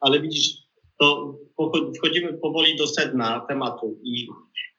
[0.01, 0.49] Ale widzisz,
[1.01, 1.35] to
[1.99, 4.29] wchodzimy powoli do sedna tematu i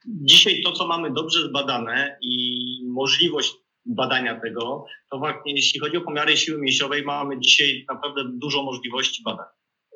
[0.05, 3.53] dzisiaj to, co mamy dobrze zbadane i możliwość
[3.86, 9.24] badania tego, to właśnie jeśli chodzi o pomiary siły mięśniowej, mamy dzisiaj naprawdę dużo możliwości
[9.24, 9.45] badań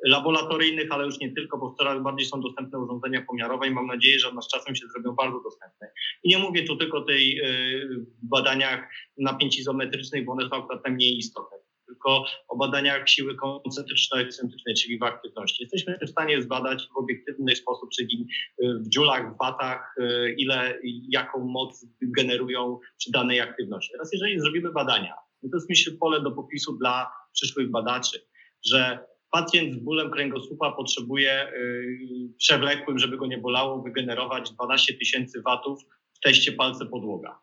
[0.04, 4.18] laboratoryjnych, ale już nie tylko, bo coraz bardziej są dostępne urządzenia pomiarowe i mam nadzieję,
[4.18, 5.90] że one z czasem się zrobią bardzo dostępne.
[6.22, 10.88] I nie mówię tu tylko o tej y, badaniach napięć izometrycznych, bo one są akurat
[10.88, 15.62] mniej istotne, tylko o badaniach siły koncentryczno-ekscentrycznej, czyli w aktywności.
[15.62, 18.26] Jesteśmy w stanie zbadać w obiektywny sposób, czyli
[18.62, 20.78] y, w dziulach, w watach, y, ile,
[21.08, 23.92] jaką moc generują przy danej aktywności.
[23.92, 28.26] Teraz jeżeli zrobimy badania, to jest myślę pole do popisu dla przyszłych badaczy,
[28.66, 28.98] że
[29.30, 35.82] pacjent z bólem kręgosłupa potrzebuje yy, przewlekłym, żeby go nie bolało, wygenerować 12 tysięcy watów
[36.14, 37.40] w teście palce podłoga.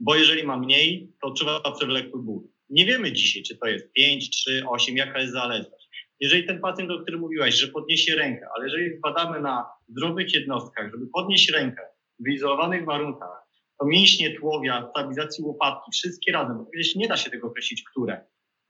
[0.00, 2.42] Bo jeżeli ma mniej, to odczuwa przewlekły ból.
[2.70, 5.88] Nie wiemy dzisiaj, czy to jest 5, 3, 8, jaka jest zależność.
[6.20, 10.90] Jeżeli ten pacjent, o którym mówiłaś, że podniesie rękę, ale jeżeli badamy na zdrowych jednostkach,
[10.90, 11.82] żeby podnieść rękę
[12.20, 13.48] w izolowanych warunkach,
[13.80, 18.24] to mięśnie tłowia, stabilizacji łopatki, wszystkie razem, oczywiście nie da się tego określić, które,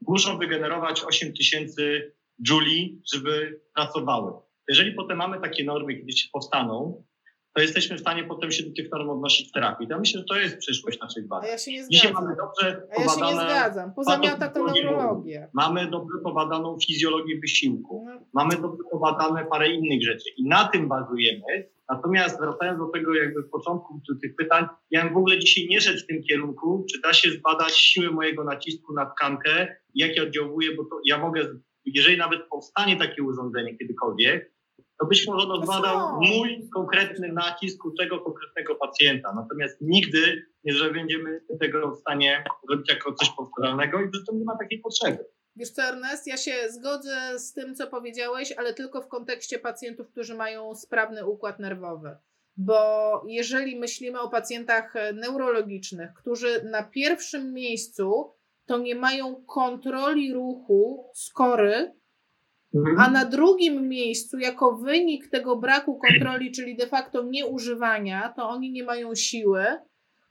[0.06, 2.12] muszą wygenerować 8 tysięcy
[2.49, 4.32] Julie, żeby pracowały.
[4.68, 7.05] Jeżeli potem mamy takie normy, kiedy się powstaną,
[7.55, 9.86] to jesteśmy w stanie potem się do tych norm odnosić w terapii.
[9.91, 11.51] Ja myślę, że to jest przyszłość naszych badań.
[11.51, 11.93] Ja się nie zgadzam.
[11.93, 13.95] Dzisiaj mamy dobrze A ja się nie zgadzam.
[13.95, 15.49] Pozamiata to neurologię.
[15.53, 18.05] Mamy dobrze pobadaną fizjologię wysiłku.
[18.09, 18.20] No.
[18.34, 20.30] Mamy dobrze pobadane parę innych rzeczy.
[20.36, 21.68] I na tym bazujemy.
[21.91, 25.80] Natomiast wracając do tego jakby w początku tych pytań, ja bym w ogóle dzisiaj nie
[25.80, 30.76] szedł w tym kierunku, czy da się zbadać siłę mojego nacisku na tkankę, jak oddziałuje,
[30.76, 31.49] bo to ja mogę
[31.95, 34.53] jeżeli nawet powstanie takie urządzenie kiedykolwiek,
[35.01, 39.32] to być może ono zbadał mój konkretny nacisk u tego konkretnego pacjenta.
[39.34, 44.59] Natomiast nigdy nie będziemy tego w stanie robić jako coś powtarzalnego i zresztą nie ma
[44.59, 45.24] takiej potrzeby.
[45.57, 50.09] Wiesz co, Ernest, ja się zgodzę z tym, co powiedziałeś, ale tylko w kontekście pacjentów,
[50.09, 52.16] którzy mają sprawny układ nerwowy.
[52.57, 58.32] Bo jeżeli myślimy o pacjentach neurologicznych, którzy na pierwszym miejscu
[58.68, 61.92] to nie mają kontroli ruchu skory,
[62.74, 63.00] mhm.
[63.00, 68.72] a na drugim miejscu, jako wynik tego braku kontroli, czyli de facto nieużywania, to oni
[68.72, 69.64] nie mają siły,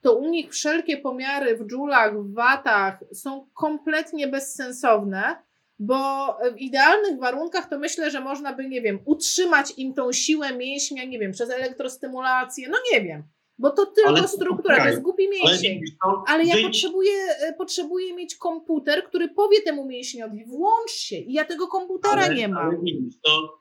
[0.02, 5.36] to u nich wszelkie pomiary w dżulach, w watach są kompletnie bezsensowne,
[5.80, 10.58] bo w idealnych warunkach to myślę, że można by, nie wiem, utrzymać im tą siłę
[10.58, 13.24] mięśnia, nie wiem, przez elektrostymulację, no nie wiem.
[13.60, 15.82] Bo to tylko ale, struktura, to jest głupi mięsień.
[16.00, 21.16] Ale, ale ja potrzebuję, e, potrzebuję mieć komputer, który powie temu mięśniowi, włącz się.
[21.16, 22.68] I ja tego komputera ale, nie mam.
[22.68, 23.60] Ale widzisz, to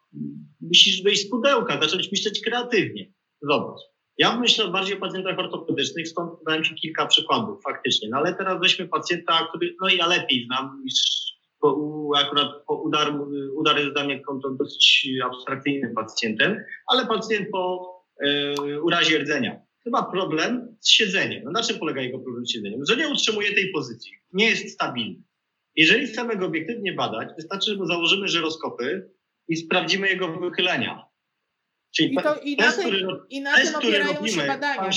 [0.60, 3.12] musisz wyjść z pudełka, zacząć myśleć kreatywnie.
[3.42, 3.80] Zobacz.
[4.18, 8.08] Ja myślę bardziej o pacjentach ortopedycznych, stąd dałem Ci kilka przykładów faktycznie.
[8.08, 11.26] No ale teraz weźmy pacjenta, który, no ja lepiej znam niż
[11.62, 13.12] bo akurat udar,
[13.56, 14.22] udar jest dla mnie
[14.58, 21.44] dosyć abstrakcyjnym pacjentem, ale pacjent po e, urazie rdzenia chyba problem z siedzeniem.
[21.44, 22.80] No na czym polega jego problem z siedzeniem?
[22.88, 25.22] Że nie utrzymuje tej pozycji, nie jest stabilny.
[25.76, 29.10] Jeżeli chcemy go obiektywnie badać, wystarczy, że założymy żyroskopy
[29.48, 31.04] i sprawdzimy jego wychylenia.
[31.96, 34.90] Czyli I, to, i test, na tym, który, i na test, opierają robimy, się badania,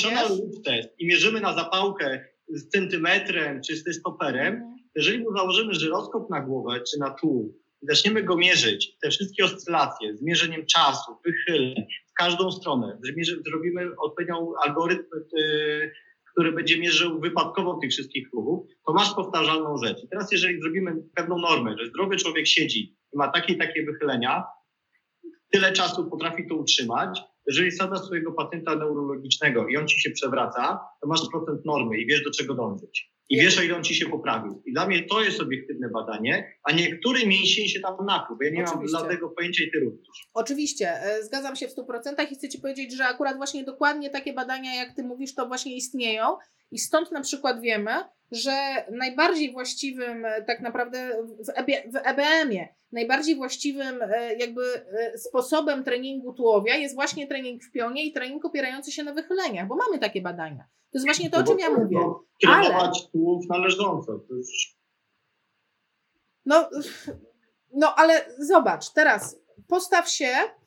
[0.66, 4.76] test i mierzymy na zapałkę z centymetrem czy z stoperem, mhm.
[4.96, 9.46] jeżeli mu założymy żyroskop na głowę czy na tuł i zaczniemy go mierzyć, te wszystkie
[9.46, 11.76] oscylacje z mierzeniem czasu, wychyleń,
[12.20, 13.00] każdą stronę,
[13.46, 15.08] zrobimy odpowiednią algorytm,
[15.38, 15.92] y,
[16.32, 20.04] który będzie mierzył wypadkowo tych wszystkich ruchów, to masz powtarzalną rzecz.
[20.04, 23.86] I teraz jeżeli zrobimy pewną normę, że zdrowy człowiek siedzi i ma takie i takie
[23.86, 24.44] wychylenia,
[25.52, 30.80] tyle czasu potrafi to utrzymać, jeżeli sadasz swojego pacjenta neurologicznego i on ci się przewraca,
[31.02, 33.12] to masz procent normy i wiesz, do czego dążyć.
[33.30, 34.64] I wiesz, o ile on ci się poprawił.
[34.66, 38.44] I dla mnie to jest obiektywne badanie, a nie który mięsień się tam nakrył, bo
[38.44, 38.80] ja nie Oczywiście.
[38.80, 40.30] mam żadnego pojęcia i ty również.
[40.34, 44.34] Oczywiście, e, zgadzam się w 100% i chcę ci powiedzieć, że akurat właśnie dokładnie takie
[44.34, 46.38] badania, jak ty mówisz, to właśnie istnieją
[46.72, 47.92] i stąd na przykład wiemy,
[48.32, 51.12] że najbardziej właściwym e, tak naprawdę
[51.46, 57.64] w, EB, w EBM-ie, najbardziej właściwym e, jakby e, sposobem treningu tułowia jest właśnie trening
[57.64, 60.64] w pionie i trening opierający się na wychyleniach, bo mamy takie badania.
[60.64, 61.98] To jest właśnie to, o czym ja mówię.
[62.48, 62.92] Ale...
[63.12, 64.20] tułów należąco.
[66.46, 66.70] No,
[67.74, 70.59] no, ale zobacz, teraz postaw się E,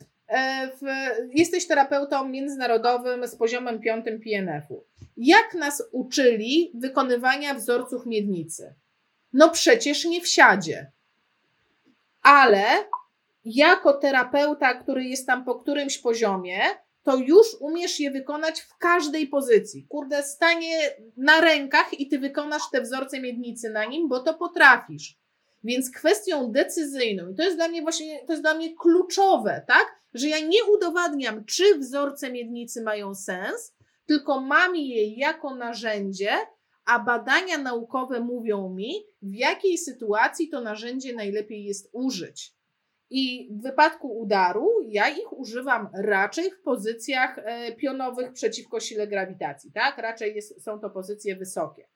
[0.80, 0.86] w,
[1.34, 4.84] jesteś terapeutą międzynarodowym z poziomem piątym PNF-u.
[5.16, 8.74] Jak nas uczyli wykonywania wzorców miednicy?
[9.32, 10.90] No przecież nie w siadzie.
[12.22, 12.64] Ale
[13.44, 16.60] jako terapeuta, który jest tam po którymś poziomie,
[17.02, 19.86] to już umiesz je wykonać w każdej pozycji.
[19.88, 20.76] Kurde, stanie
[21.16, 25.21] na rękach i ty wykonasz te wzorce miednicy na nim, bo to potrafisz.
[25.64, 29.86] Więc kwestią decyzyjną, i to jest dla mnie właśnie, to jest dla mnie kluczowe, tak?
[30.14, 33.74] Że ja nie udowadniam, czy wzorce miednicy mają sens,
[34.06, 36.32] tylko mam je jako narzędzie,
[36.84, 38.92] a badania naukowe mówią mi,
[39.22, 42.52] w jakiej sytuacji to narzędzie najlepiej jest użyć.
[43.10, 49.72] I w wypadku udaru ja ich używam raczej w pozycjach e, pionowych przeciwko sile grawitacji,
[49.72, 49.98] tak?
[49.98, 51.88] Raczej jest, są to pozycje wysokie.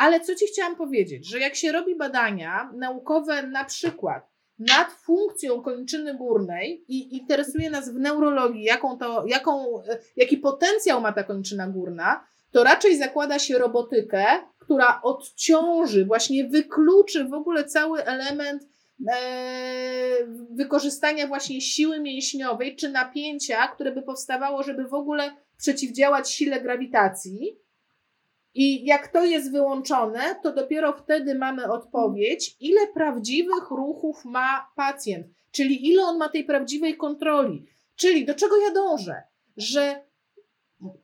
[0.00, 5.62] Ale co Ci chciałam powiedzieć, że jak się robi badania naukowe na przykład nad funkcją
[5.62, 9.82] kończyny górnej i interesuje nas w neurologii, jaką to, jaką,
[10.16, 14.24] jaki potencjał ma ta kończyna górna, to raczej zakłada się robotykę,
[14.58, 18.62] która odciąży, właśnie wykluczy w ogóle cały element
[19.12, 19.16] e,
[20.50, 27.60] wykorzystania właśnie siły mięśniowej czy napięcia, które by powstawało, żeby w ogóle przeciwdziałać sile grawitacji
[28.54, 35.26] i jak to jest wyłączone, to dopiero wtedy mamy odpowiedź, ile prawdziwych ruchów ma pacjent,
[35.50, 37.66] czyli ile on ma tej prawdziwej kontroli.
[37.96, 39.22] Czyli do czego ja dążę?
[39.56, 40.04] Że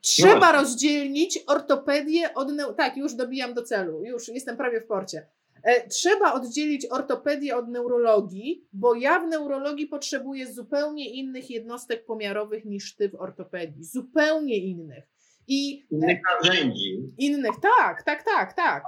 [0.01, 0.59] trzeba no.
[0.59, 2.47] rozdzielić ortopedię od.
[2.77, 5.27] Tak, już dobijam do celu, już jestem prawie w porcie.
[5.63, 12.65] E, trzeba oddzielić ortopedię od neurologii, bo ja w neurologii potrzebuję zupełnie innych jednostek pomiarowych
[12.65, 13.83] niż ty w ortopedii.
[13.83, 15.16] Zupełnie innych.
[15.47, 16.97] I, innych narzędzi.
[17.17, 18.83] Innych, tak, tak, tak, tak.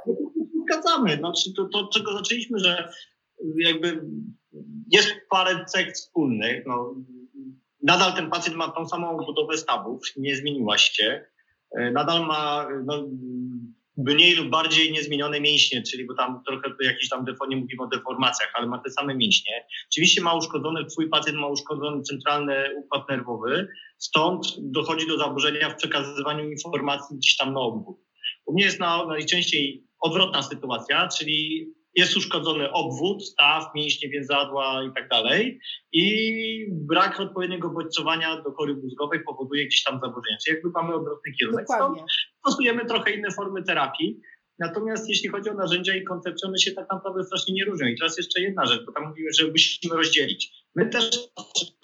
[0.63, 1.17] Zgadzamy.
[1.17, 2.91] Znaczy to, to, czego zaczęliśmy, że
[3.57, 4.01] jakby
[4.91, 6.63] jest parę cech wspólnych.
[6.67, 6.95] No,
[7.83, 11.25] nadal ten pacjent ma tą samą budowę stawów, nie zmieniła się.
[11.77, 13.09] E, nadal ma no,
[13.97, 18.51] mniej lub bardziej niezmienione mięśnie, czyli bo tam trochę jakiś tam nie mówimy o deformacjach,
[18.53, 19.65] ale ma te same mięśnie.
[19.91, 23.67] Oczywiście ma uszkodzony, twój pacjent ma uszkodzony centralny układ nerwowy,
[23.99, 27.97] stąd dochodzi do zaburzenia w przekazywaniu informacji gdzieś tam na obwód.
[28.45, 34.93] U mnie jest na, najczęściej odwrotna sytuacja, czyli jest uszkodzony obwód, staw, mięśnie więzadła i
[34.93, 35.59] tak dalej
[35.93, 40.37] i brak odpowiedniego bodźcowania do kory mózgowej powoduje gdzieś tam zaburzenia.
[40.45, 41.65] Czyli jakby mamy odwrotny kierunek.
[41.67, 42.03] Dokładnie.
[42.39, 44.19] Stosujemy trochę inne formy terapii,
[44.59, 47.87] Natomiast jeśli chodzi o narzędzia i koncepcje, one się tak naprawdę strasznie nie różnią.
[47.87, 50.51] I teraz jeszcze jedna rzecz, bo tam mówimy, że musimy rozdzielić.
[50.75, 51.09] My też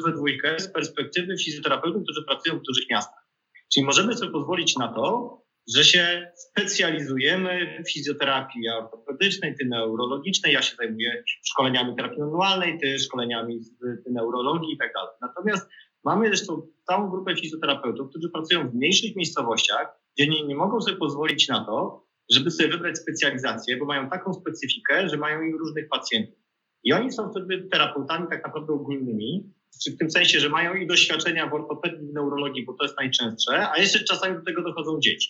[0.05, 3.27] we dwójkę z perspektywy fizjoterapeutów, którzy pracują w dużych miastach.
[3.73, 5.35] Czyli możemy sobie pozwolić na to,
[5.75, 12.99] że się specjalizujemy w fizjoterapii ortopedycznej, ty neurologicznej, ja się zajmuję szkoleniami terapii manualnej, ty
[12.99, 13.71] szkoleniami z
[14.11, 15.09] neurologii i tak dalej.
[15.21, 15.69] Natomiast
[16.03, 20.97] mamy zresztą całą grupę fizjoterapeutów, którzy pracują w mniejszych miejscowościach, gdzie nie, nie mogą sobie
[20.97, 25.89] pozwolić na to, żeby sobie wybrać specjalizację, bo mają taką specyfikę, że mają im różnych
[25.89, 26.39] pacjentów.
[26.83, 29.53] I oni są wtedy terapeutami tak naprawdę ogólnymi,
[29.93, 33.69] w tym sensie, że mają i doświadczenia w ortopedii, w neurologii, bo to jest najczęstsze,
[33.69, 35.29] a jeszcze czasami do tego dochodzą dzieci.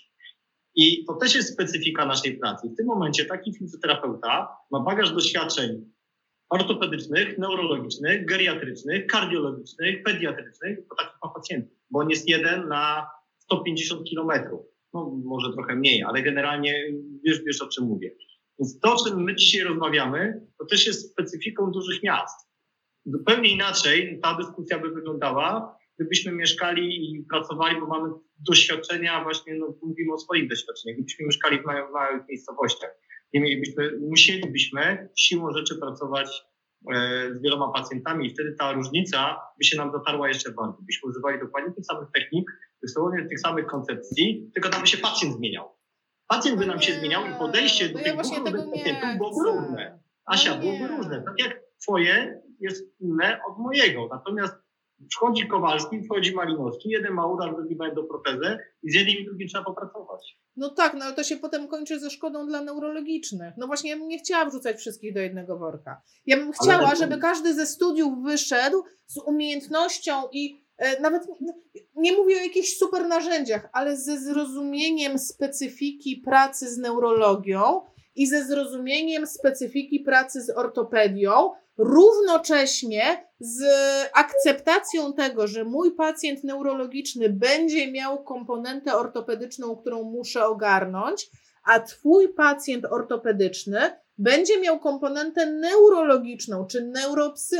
[0.75, 2.69] I to też jest specyfika naszej pracy.
[2.69, 5.91] W tym momencie taki fizjoterapeuta ma bagaż doświadczeń
[6.49, 14.03] ortopedycznych, neurologicznych, geriatrycznych, kardiologicznych, pediatrycznych, to takich ma pacjentów, bo on jest jeden na 150
[14.03, 14.74] kilometrów.
[14.95, 16.73] No może trochę mniej, ale generalnie
[17.25, 18.15] wiesz, wiesz o czym mówię.
[18.59, 22.49] Więc to, o czym my dzisiaj rozmawiamy, to też jest specyfiką dużych miast.
[23.05, 28.13] Zupełnie inaczej ta dyskusja by wyglądała, gdybyśmy mieszkali i pracowali, bo mamy
[28.47, 32.89] doświadczenia, właśnie no, mówimy o swoich doświadczeniach, gdybyśmy mieszkali w małych, małych miejscowościach,
[33.33, 36.43] nie mielibyśmy, musielibyśmy siłą rzeczy pracować
[36.93, 40.85] e, z wieloma pacjentami i wtedy ta różnica by się nam zatarła jeszcze bardziej.
[40.85, 42.51] Byśmy używali dokładnie tych samych technik,
[42.85, 45.75] dosłownie tych samych koncepcji, tylko tam by się pacjent zmieniał.
[46.27, 49.99] Pacjent by nam się zmieniał i podejście do tych dwóch pacjentów byłoby różne.
[50.25, 51.23] Asia, byłoby różne.
[51.23, 54.07] Tak jak twoje jest inne od mojego.
[54.11, 54.55] Natomiast
[55.13, 59.47] Wchodzi Kowalski, wchodzi Malinowski, jeden ma udar, drugi ma protezę i z jednym i drugim
[59.47, 60.39] trzeba popracować.
[60.55, 63.53] No tak, no ale to się potem kończy ze szkodą dla neurologicznych.
[63.57, 66.01] No właśnie ja bym nie chciała wrzucać wszystkich do jednego worka.
[66.25, 70.64] Ja bym chciała, żeby każdy ze studiów wyszedł z umiejętnością i
[71.01, 71.27] nawet
[71.95, 77.81] nie mówię o jakichś super narzędziach, ale ze zrozumieniem specyfiki pracy z neurologią
[78.15, 83.63] i ze zrozumieniem specyfiki pracy z ortopedią, równocześnie z
[84.13, 91.29] akceptacją tego, że mój pacjent neurologiczny będzie miał komponentę ortopedyczną, którą muszę ogarnąć,
[91.65, 93.79] a twój pacjent ortopedyczny
[94.17, 97.57] będzie miał komponentę neurologiczną, czy neuropsy,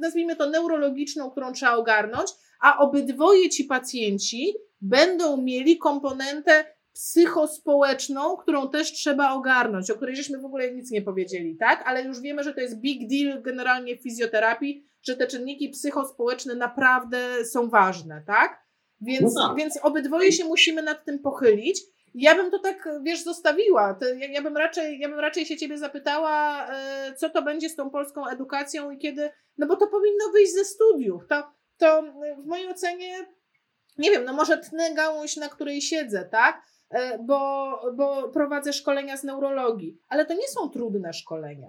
[0.00, 8.70] nazwijmy to neurologiczną, którą trzeba ogarnąć, a obydwoje ci pacjenci będą mieli komponentę psychospołeczną, którą
[8.70, 11.82] też trzeba ogarnąć, o której żeśmy w ogóle nic nie powiedzieli, tak?
[11.86, 16.54] Ale już wiemy, że to jest big deal generalnie w fizjoterapii, że te czynniki psychospołeczne
[16.54, 18.66] naprawdę są ważne, tak?
[19.00, 19.56] Więc, no tak.
[19.56, 21.80] więc obydwoje się musimy nad tym pochylić.
[22.14, 23.98] Ja bym to tak, wiesz, zostawiła.
[24.18, 27.76] Ja, ja, bym raczej, ja bym raczej się ciebie zapytała, e, co to będzie z
[27.76, 31.26] tą polską edukacją i kiedy, no bo to powinno wyjść ze studiów.
[31.28, 32.02] To, to
[32.38, 33.26] w mojej ocenie,
[33.98, 36.62] nie wiem, no może tnę gałąź, na której siedzę, tak?
[36.90, 41.68] E, bo, bo prowadzę szkolenia z neurologii, ale to nie są trudne szkolenia.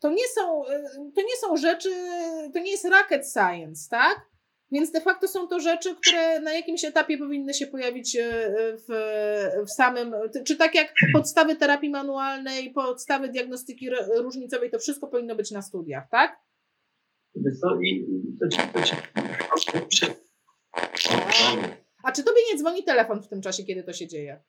[0.00, 0.82] To nie są, e,
[1.14, 1.90] to nie są rzeczy,
[2.54, 4.20] to nie jest rocket science, tak?
[4.72, 8.52] Więc de facto są to rzeczy, które na jakimś etapie powinny się pojawić e,
[8.88, 10.14] w, w samym,
[10.44, 16.08] czy tak jak podstawy terapii manualnej, podstawy diagnostyki różnicowej, to wszystko powinno być na studiach,
[16.10, 16.40] tak?
[22.04, 24.42] A czy tobie nie dzwoni telefon w tym czasie, kiedy to się dzieje?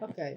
[0.00, 0.36] Okej.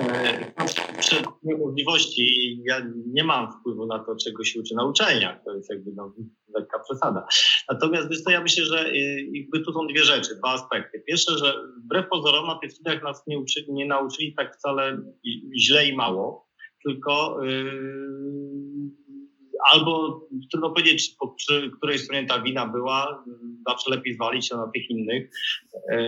[0.00, 1.58] Okay.
[1.58, 5.44] możliwości, ja nie mam wpływu na to, czego się uczy na uczelniach.
[5.44, 6.12] To jest jakby no,
[6.54, 7.26] lekka przesada.
[7.70, 11.02] Natomiast wiesz to ja myślę, że y, jakby tu są dwie rzeczy, dwa aspekty.
[11.06, 14.98] Pierwsze, że wbrew pozorom na tych studiach nas nie, uczy, nie nauczyli tak wcale
[15.58, 16.48] źle i mało,
[16.84, 18.55] tylko yy,
[19.72, 23.24] albo trudno powiedzieć, po przy której stronie ta wina była,
[23.68, 25.30] zawsze lepiej zwalić się na tych innych,
[25.92, 25.98] e,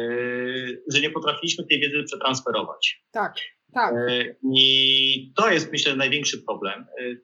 [0.93, 3.05] że nie potrafiliśmy tej wiedzy przetransferować.
[3.11, 3.35] Tak,
[3.75, 3.95] tak.
[3.95, 6.87] E, I to jest, myślę, największy problem.
[7.01, 7.17] E,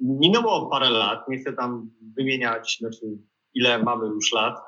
[0.00, 3.06] minęło parę lat, nie chcę tam wymieniać, znaczy
[3.54, 4.58] ile mamy już lat,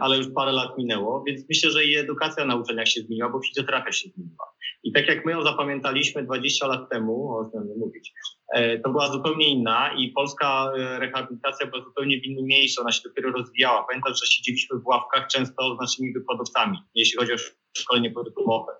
[0.00, 3.40] ale już parę lat minęło, więc myślę, że i edukacja na uczelniach się zmieniła, bo
[3.40, 4.52] fizjoterapia się zmieniła.
[4.84, 8.12] I tak jak my ją zapamiętaliśmy 20 lat temu, można mówić,
[8.52, 12.92] E, to była zupełnie inna i polska e, rehabilitacja była zupełnie w innym miejscu, ona
[12.92, 13.86] się dopiero rozwijała.
[13.88, 17.36] Pamiętam, że siedzieliśmy w ławkach często z naszymi wykładowcami, jeśli chodzi o
[17.76, 18.72] szkolenie podyplomowe.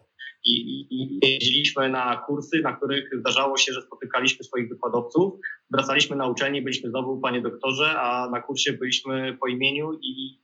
[0.45, 5.33] I, i, I jeździliśmy na kursy, na których zdarzało się, że spotykaliśmy swoich wykładowców,
[5.71, 10.39] wracaliśmy na uczelnię, byliśmy znowu, panie doktorze, a na kursie byliśmy po imieniu i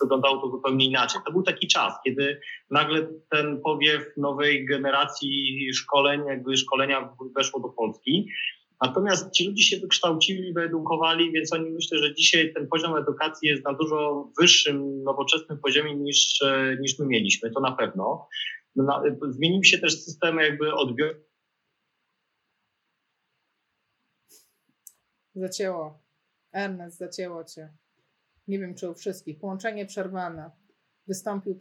[0.00, 1.20] wyglądało to zupełnie inaczej.
[1.26, 2.40] To był taki czas, kiedy
[2.70, 8.28] nagle ten powiew nowej generacji szkoleń, jakby szkolenia weszło do Polski.
[8.82, 13.64] Natomiast ci ludzie się wykształcili, wyedukowali, więc oni myślę, że dzisiaj ten poziom edukacji jest
[13.64, 16.40] na dużo wyższym, nowoczesnym poziomie niż,
[16.80, 18.28] niż my mieliśmy, to na pewno.
[18.76, 21.18] No, zmienił się też system jakby odbioru.
[25.34, 26.02] Zacięło.
[26.52, 27.72] Ernest, zacięło cię.
[28.48, 29.38] Nie wiem, czy u wszystkich.
[29.38, 30.50] Połączenie przerwane.
[31.06, 31.58] Wystąpił